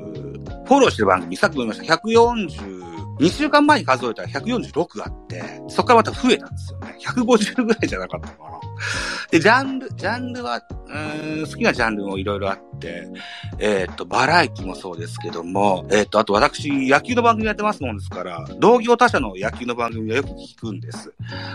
[0.66, 6.98] フォローしてる番組、さっきも言いました、140、2週間前に数えたら146あって、そこからまた増えたんですよね。
[7.00, 8.60] 150ぐらいじゃなかったかな。
[9.32, 13.08] で、ジャンル、ジャンルは、うん、好きなジャンルもいろいろあって、
[13.60, 21.14] えっ、と、バラエティもそうですけども、えっ、と、あと私、野球の番組やってますもんですから、同業他社の野球の番組はよく聞くんです。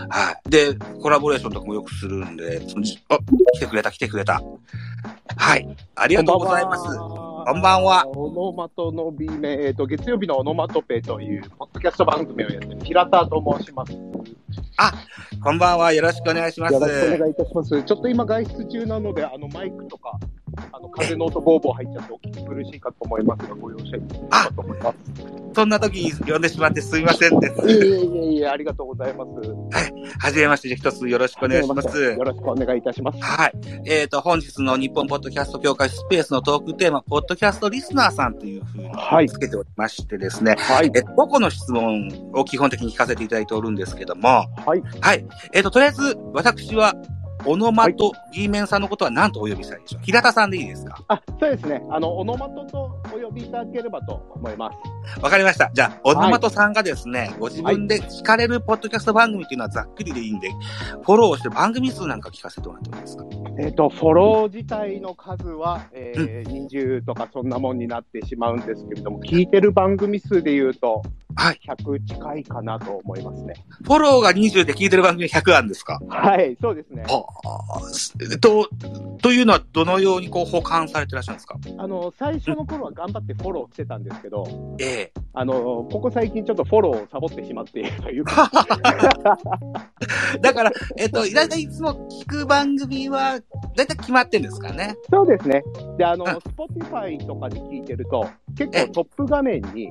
[0.09, 0.49] はい。
[0.49, 3.17] で、コラボレーションとかもよくするんで、そのあ、
[3.53, 4.41] 来てくれた、来てくれた。
[5.37, 5.67] はい。
[5.95, 6.83] ありがとうございます。
[7.49, 8.07] こんばんは。
[8.07, 13.93] オノマトの B 面、えっ、ー、と、月曜日のオノマトペという、ポッドキャスト番組をやってる、平田と申します。
[14.77, 14.93] あ、
[15.43, 15.93] こんばんは。
[15.93, 16.73] よろしくお願いします。
[16.73, 17.83] よろしくお願いいたします。
[17.83, 20.19] ちょっと今外出中なので、あの、マイクとか、
[20.71, 25.38] あの、風の音ボーボー入っちゃってお聞き苦しいかと思いますが、ご容赦いただけと思います。
[25.53, 27.67] そんな時に呼んでしまってすみませんです。
[27.67, 29.31] いえいえいえ、ありがとうございます。
[29.31, 29.93] はい。
[30.19, 32.01] はじめまして、一つよろしくお願いします。
[32.01, 33.19] よろしくお願いいたします。
[33.19, 33.51] はい。
[33.85, 40.55] えっ、ー、と、本日の日本ポッドキャスト協会スペースのトークテーマ、ポッドキャストリスナーさんというふうにつけておりましてですね。
[40.57, 40.91] はい。
[40.93, 44.29] え、個々の質問を基本的に聞かせていただいておるんですけども。
[44.29, 44.81] はい。
[45.01, 45.25] はい。
[45.53, 46.93] えっ、ー、と、とりあえず、私は、
[47.45, 50.01] オノマト G メンさんのことは何とお呼びしたいでしょう？
[50.03, 51.03] 平田さんでいいですか？
[51.07, 51.81] あ、そうですね。
[51.89, 55.21] あの、オノマトとお呼びいただければと思います。
[55.21, 55.71] わかりました。
[55.73, 60.49] じゃあ、オノマトさんがですね、はい、ご自分で聞かれるポッドキャスト番組っていうのはざっくりでいいんで、
[61.03, 63.25] フォローして番組数なんか聞かせてもらってもいいですか？
[63.59, 71.01] えっ、ー、と、フォロー自体の数は、えー、うん、20とかそんなもんになってしまうんですけれども、聞いてる番組数で言うと、
[71.35, 71.59] はい。
[71.65, 73.53] 100近いかなと思いますね。
[73.83, 75.99] フォローが20で聞いてる番組100あるんですか？
[76.09, 77.03] はい、そうですね。
[77.03, 78.67] はあ、と、
[79.21, 81.57] というのはどのようにこう保管されてらっしゃるんですか？
[81.77, 88.49] あの、最初の頃は頑張ってフォローしてたんですけど、ええあの、ここ最近ちょっとフォローをサボってしまっているというか。
[90.41, 93.39] だから、えっと、だいたいいつも聞く番組は、
[93.75, 94.95] だいたい決まってんですかね？
[95.09, 95.63] そうですね。
[95.97, 98.27] で、あの、 Spotify とかで聞いてると、
[98.57, 99.89] 結構トップ画面に、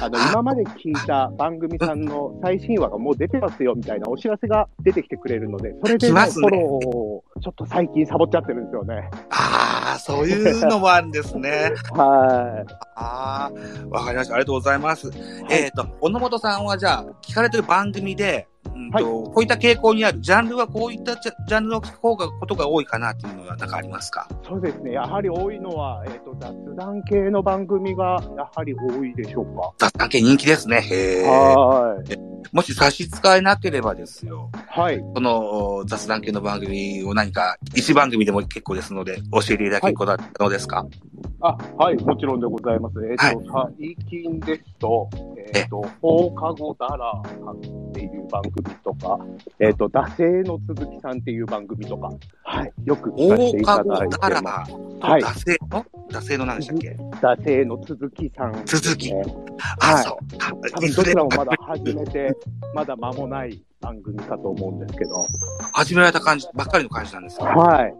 [0.00, 9.10] あの、今まで聞いた番組さんの最新話がもう出てますよみたいなお知らせが出てきてくれるので、それで、ね、フォローをちょっと最近サボっちゃってるんですよね。
[9.30, 11.72] ああ、そういうのもあるんですね。
[11.92, 12.72] はい。
[12.96, 13.52] ああ、
[13.90, 14.34] わかりました。
[14.34, 15.08] ありがとうございます。
[15.08, 15.18] はい、
[15.50, 18.48] えっ、ー、と、小野本さんはじゃあ、聞かれてる番組で、
[18.80, 24.28] うんと、はい、こういった傾向にある、ジャンルはこういったジャンルの方がことが多いかなっていうのは何かありますか？
[24.46, 24.92] そうですね。
[24.92, 29.72] やはり多いのは、えっ、ー、と、雑談系の番組がやはり多いでしょうか。
[29.78, 30.80] 雑談系人気ですね。
[30.80, 32.30] へはい。
[32.52, 34.50] もし差し支えなければですよ。
[34.68, 34.98] はい。
[34.98, 40.86] この雑談系の番組を何か、一番組でも結構ですので、教えていただけることは可能ですか、
[41.40, 42.94] あ、はい、もちろんでございます。
[43.04, 45.08] えっ、ー、と、はい、最近ですと、
[45.38, 49.18] えっ、ー、と、放課後ダラーっていう番組とか、
[49.58, 52.10] えっ、ー、と、惰性の鈴木さんっていう番組とか、
[52.44, 54.72] はい、よく聞かせていただいてます。
[55.00, 55.22] はい。
[55.22, 55.86] 惰性の？
[56.10, 56.96] 惰性の何でしたっけ？
[57.20, 59.12] 惰性の鈴木さん、ね、鈴木。
[59.12, 60.38] あ、はい、そう。
[60.38, 62.36] 多分どちらもまだ始めて、
[62.74, 65.26] まだ間もない番組かと思うんですけど。
[65.72, 67.44] 始められた感じばっかりの感じなんですか？
[67.46, 67.94] はい。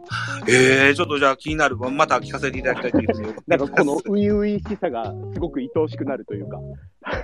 [0.49, 1.77] ええー、ちょっとじゃあ気になる。
[1.77, 3.37] また聞かせていただきたいという。
[3.49, 6.59] なんかこの初々しさがすごく愛おしくなるというか。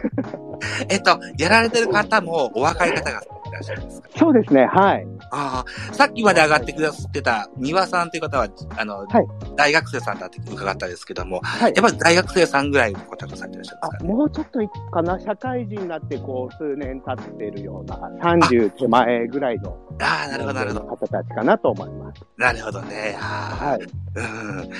[0.88, 4.08] えっと、やられてる方もお若い方がいらっしゃるんですか？
[4.16, 5.06] そうですね、はい。
[5.30, 9.26] ああ、さっきまで上がってくださってた三輪さんという方は、あの、はい、
[9.56, 20.86] 大学生さんだって伺ったんですけども、はい、やっぱり大学生さんぐらいの方がされてらっしゃるんですか、ね、もうちょっとかな、社会人になってこう、数年経ってるような、30手前ぐらいの、ああ、なるほど、なるほど。
[20.86, 22.22] 方たちかなと思います。
[22.36, 23.16] なるほどね。
[23.18, 23.82] はい。
[23.82, 24.70] うん。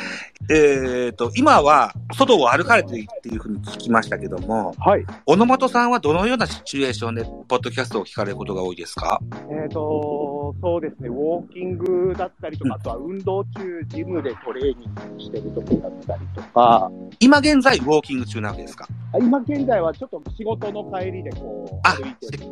[0.51, 5.05] えっ、ー、と、今は、外を歩かれてるっていうふうに聞きましたけども、はい。
[5.25, 9.21] 小野本さんはどのようなシチュエーションで、ポッドキャストを聞かれることが多いですか？
[9.51, 16.91] えっ、ー、と、そうですね、ウォーキングだったりとか、うん、あとは運動中、ジムでトレーニングしてる時だったりとか。
[17.21, 18.87] 今現在、ウォーキング中なわけですか？
[19.21, 22.47] 今現在はちょっと仕事の帰りでこう、歩いてる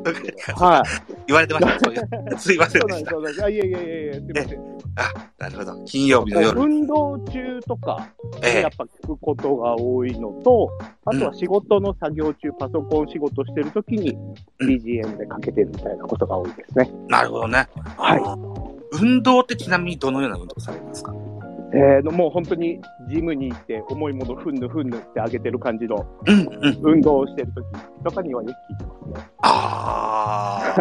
[0.57, 1.14] はい。
[1.27, 2.39] 言われてました。
[2.39, 3.11] すいませんでした。
[3.11, 3.53] そうなんです、そうなんです。
[3.53, 4.59] いやいやいやいや、すいません。
[4.97, 5.85] あ、なるほど。
[5.85, 6.61] 金曜日の夜。
[6.61, 8.09] 運動中とか、
[8.43, 10.69] やっぱ聞くことが多いのと、
[11.05, 14.17] あとは仕事の作業中、パソコン仕事してるときに
[14.61, 16.91] BGM でかけてるみたいなことが多いですね。
[17.09, 17.67] なるほどね。
[17.97, 18.23] はい。
[19.01, 21.13] 運動ってちなみにどのような運動されますか？
[21.77, 26.07] えー、もう本当にジムに行って重いものふんぬふんぬってあげてる感じの
[26.83, 27.67] 運動をしてるとき
[28.05, 29.29] とかにはよく聞いてますね。
[29.43, 30.81] ああ、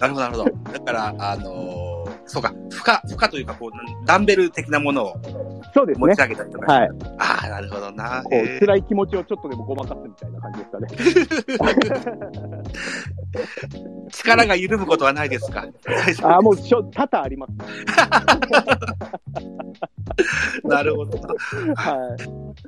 [0.00, 0.72] なるほどなるほど。
[0.72, 1.91] だから、あのー
[2.24, 3.70] そうか、負荷、負荷というか、こう、
[4.06, 5.14] ダンベル的なものを
[5.74, 6.06] そうですね。
[6.08, 6.72] 持ち上げたりとか。
[6.72, 6.88] はい。
[7.18, 8.22] ああ、なるほどな。
[8.22, 10.88] こう、辛い気持ちをちょっとでもごまかすみたいな感じですかね。
[14.12, 15.66] 力が緩むことはないですか？
[16.22, 17.52] ああ、もうしょ、多々あります。
[20.64, 21.18] なるほど。
[21.74, 22.16] は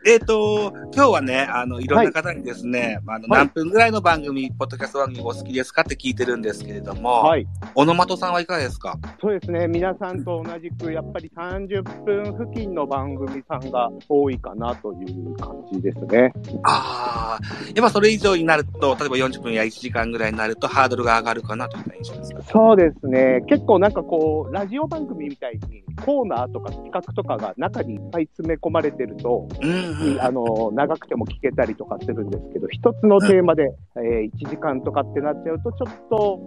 [0.04, 0.10] い。
[0.10, 7.46] えっ、ー、と、今日はね、あの、いろんな方にですね、はい、あの、何分ぐらいの番組、ポッドキャスト番組お好きですかって聞いてるんですけれども、はい。
[7.74, 8.96] 小野的さんはいかがですか？
[9.20, 16.32] そうですね、皆さんと同じく、やっぱり30分付近の番組さんが多いかなという感じですね。
[16.62, 22.42] ああ、やっぱそれ以上になると、例えば40分や1時間ぐらいになると、ハードルが上がるかなという印象ですか？
[22.44, 33.64] そうですね、結構なんかこう、ラジオ番組みたいに、コーナーとか企画とかが中にいっぱい詰め込まれてると、うんあの長くても聞けたりとかするんですけど、一つのテーマで、
[33.94, 36.40] うん、えー、1時間とかってなっちゃうと、ちょっと、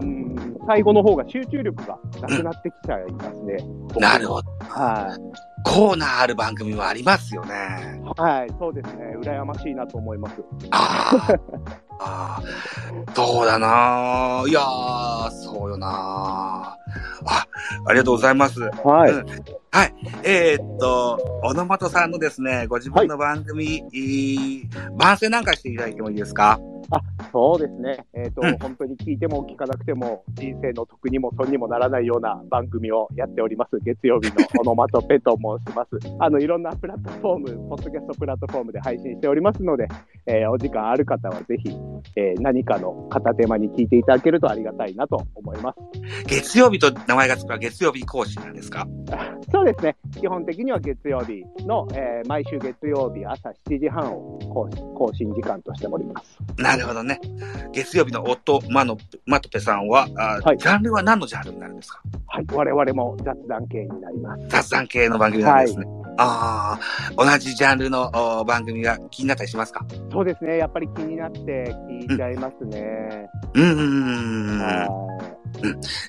[0.00, 3.56] うん、最後の方が集中力がなくなってきちゃいますね。
[3.94, 4.50] うん、なるほど。
[4.68, 5.20] はい。
[5.64, 8.00] コーナーある番組もありますよね。
[8.16, 9.16] はい、そうですね。
[9.20, 10.36] 羨ましいなと思います。
[10.70, 11.34] あ
[12.00, 12.42] あ。
[13.14, 16.76] そうだないやー、そうよなあ、
[17.86, 18.60] ありがとうございます。
[18.60, 19.12] はい。
[19.12, 19.26] うん、
[19.70, 19.94] はい。
[20.24, 24.68] えー、っと、小野本さんのですね、ご自分の番組、はい、
[24.98, 26.58] 番宣なんかしていただいてもいいですか？
[26.90, 27.00] あ、
[27.32, 28.06] そうですね。
[28.14, 33.78] えっ、ー、と、うん、本当に聞いても聞かなくても、人生の得にも損にもならないような番組をやっております。
[33.84, 35.98] 月曜日のオノマトペと申します。
[36.18, 39.88] あの、いろんなプラットフォーム、ポッドキャストプラットフォームで配信しておりますので、
[40.26, 41.70] えー、お時間ある方はぜひ、
[42.16, 45.78] えー、何かの片手間に聞いていただけるとありがたいなと思います。
[46.26, 48.86] 月曜日と名前がつくは月曜日更新なんですか？
[49.52, 49.96] そうですね。
[50.20, 54.38] 基本的には月曜日の、えー、毎週月曜日朝7時半を
[54.96, 56.38] 更新時間としております。
[56.76, 57.20] なるほどね。
[57.72, 58.96] 月曜日の夫、マノ、
[59.26, 62.00] マトペさんは、あはい、ジャンルは何のジャンルになるんですか？
[62.26, 64.48] はい、我々も雑談系になります。
[64.48, 65.84] 雑談系の番組なんですね。
[65.86, 66.78] はい、あ
[67.16, 69.84] あ、同じジャンルの番組が気になったりしますか？
[70.12, 70.58] そうですね。
[70.58, 71.74] やっぱり気になって
[72.08, 73.28] 聞いちゃいますね。
[73.54, 73.82] うん、うん、う
[74.52, 74.60] ん。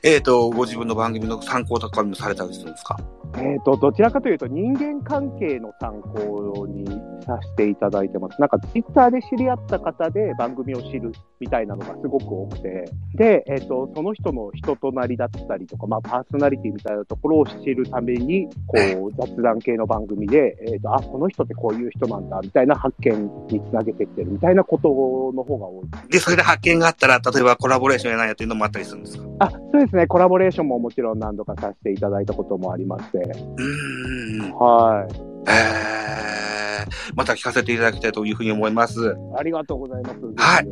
[0.04, 2.98] えっ、ー、と、ご自分の番組の参考とかもされたりするんですか？
[3.38, 6.86] えっ、ー、と、どちらかというと人間関係の参考に
[7.26, 8.40] させていただいてます。
[8.40, 12.86] なんかツイッターで知り合った方で番組を知るみたいなのがすごく多くて、
[13.16, 18.78] で、えっ、ー、と、その人の人となりだったりとか、まあパーソナリティみたいなところを知るために、こ
[19.08, 24.88] う、雑談系の番組で、えっ、ー、と、あ、この人ってこういう人なんだ、みたいな発見につなげてってるみたいなこと
[25.36, 26.10] の方が多い。
[26.10, 29.26] で、それで発見があったら、例えばコラボレーションやないやっていうのもあったりするんですか？
[29.40, 30.08] あ、そうですね。
[30.08, 33.18] コラボレーションももちろん何度かさせていただいたこともありまして。
[33.18, 34.52] うん。
[34.54, 35.14] はい。
[35.48, 39.16] えー、また聞かせていただきたいというふうに思います。
[39.38, 40.20] ありがとうございます。
[40.38, 40.68] はい。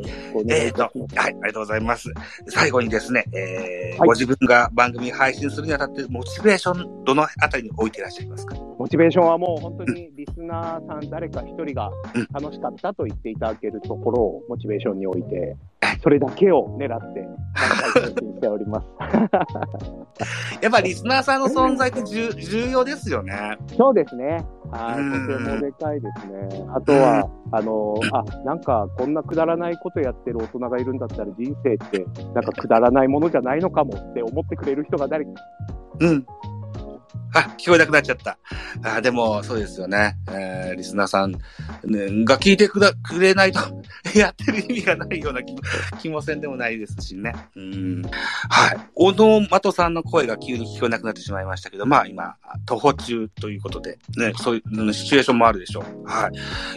[0.48, 2.10] えっ、ー、と、はい、ありがとうございます。
[2.48, 8.56] 最後にですね、えー、はい、ご自分が番組配信するにあたって、モチベーション、どのあたりに置いていらっしゃいますか？
[8.78, 11.90] モチベーションはもう本当にリスナーさん、誰か一人が
[12.32, 15.56] 楽しかったと言っていただけるところをモチベーションに置いて、
[16.02, 17.26] それだけを狙って、
[18.44, 18.86] ております。
[20.60, 23.56] やっぱリスナーさんの存在って重要ですよね。
[23.76, 24.44] そうですね。
[24.70, 26.66] はい、とてもでかいですね。
[26.74, 35.30] あとは、あの、あ、なんかこんなくだらないことやってる大人がいるんだったら人生ってなんかくだらないものじゃないのかもって思ってくれる人が誰か。
[36.00, 36.26] うん。
[37.34, 38.38] あ、聞こえなくなっちゃった。
[38.82, 40.16] あでも、そうですよね。
[40.30, 41.38] えー、リスナーさん、ね、
[42.24, 43.60] が聞いてくだ、くれないと
[44.14, 45.60] やってる意味がないような気も、
[46.00, 47.34] 気もせんでもないですしね。
[47.56, 48.02] うん。
[48.48, 48.78] はい。
[48.94, 56.04] 小野的さんの声が急に聞こえなくなってしまいましたけど、まあ今、徒歩中ということで、ね、そういうシチュエーションもあるでしょう。
[56.06, 56.30] は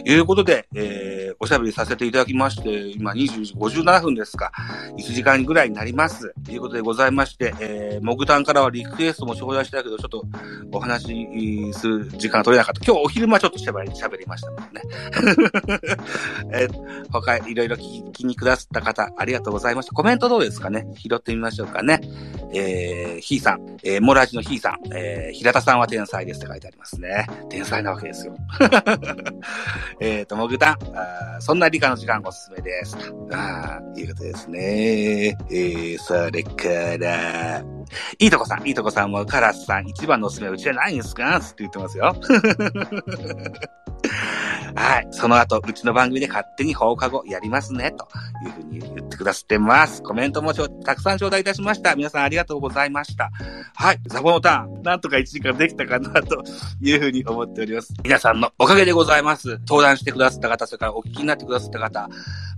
[0.04, 0.10] い。
[0.10, 4.52] いうことで、えー、おしゃべりさせていただきまして、今20時57分ですか。
[4.96, 6.32] 1時間ぐらいになります。
[6.44, 10.24] ということでございまして、えー、モグタンからはリクエストも頂戴したけど、ちょっと、
[10.72, 12.84] お話しする時間が取れなかった。
[12.84, 14.82] 今日お昼間ちょっと喋り喋りましたもんね。
[16.52, 19.92] えー、他いろいろ聞きにくださった方、ありがとうございました。
[19.92, 20.86] コメントどうですかね？
[20.96, 22.00] 拾ってみましょうかね。
[22.54, 27.26] えー、ひーさん、えー、モラジのひーさん、えー、平田さんは天才ですって書いてありますね。
[27.48, 28.36] 天才なわけですよ。
[30.00, 30.78] えっと、もぐたん、
[31.40, 32.96] そんな理科の時間おすすめです。
[33.32, 35.36] ああ、いうことですね。
[35.50, 36.68] えー、それか
[36.98, 37.62] ら、
[38.18, 41.36] いいとこさん、いいとこさんもカラスさん、一番のすめうちじゃないんですか？
[41.36, 42.14] って言ってますよ。
[44.74, 45.08] はい。
[45.10, 48.08] その後、うちの番組で勝手に放課後やりますね、と
[48.44, 50.02] いうふうに言ってくださってます。
[50.02, 51.94] コメントもたくさん頂戴いたしました。
[51.96, 53.30] 皆さんありがとうございました。
[53.74, 54.00] はい。
[54.06, 56.42] ザボのターン、なんとか1時間できたかな、と
[56.80, 57.94] いうふうに思っております。
[58.02, 59.58] 皆さんのおかげでございます。
[59.66, 62.08] 登壇してくださった方、それからお聞きになってくださった方、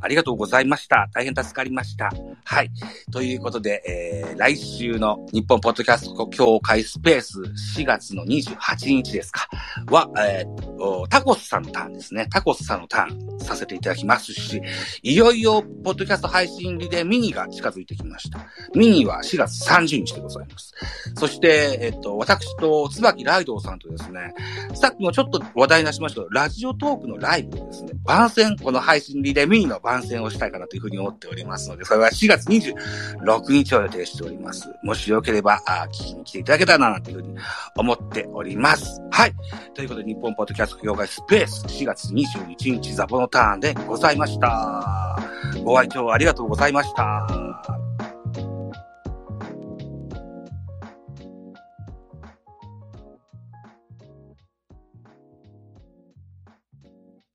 [0.02, 1.08] ありがとうございました。
[1.12, 2.10] 大変助かりました。
[2.44, 2.70] はい。
[3.12, 7.40] ということで、えー、来週の日本ポッドキャスト協会スペース
[7.78, 8.56] 4月の28
[8.86, 9.48] 日ですか
[9.90, 12.26] は、えー、タコスさんのターンですですね。
[12.30, 14.60] タコスさんのターンさせていただきますし、
[15.02, 18.40] いよいよポッドキャスト配信リレーミニが近づいてきました。
[18.74, 20.74] ミニは4月30日でございます。
[21.16, 24.34] そして、えっと、私と椿ライドさんとですね、
[24.74, 34.68] さっきもちょっと話題になしました、ラジオトークのライブですね、番宣、この配信リレーミニの番宣をしたいかなというふうに思っておりますので、それは4月26日を予定しております。
[34.82, 37.36] もしよければ、あ聞きに来ていただけたらなというふうに
[37.76, 39.00] 思っております。
[39.10, 39.34] はい。
[39.74, 45.18] ということで、日本ポッドキャスト業界スペース4月21日ザボのターンでございました。
[45.64, 47.89] ご愛聴ありがとうございました。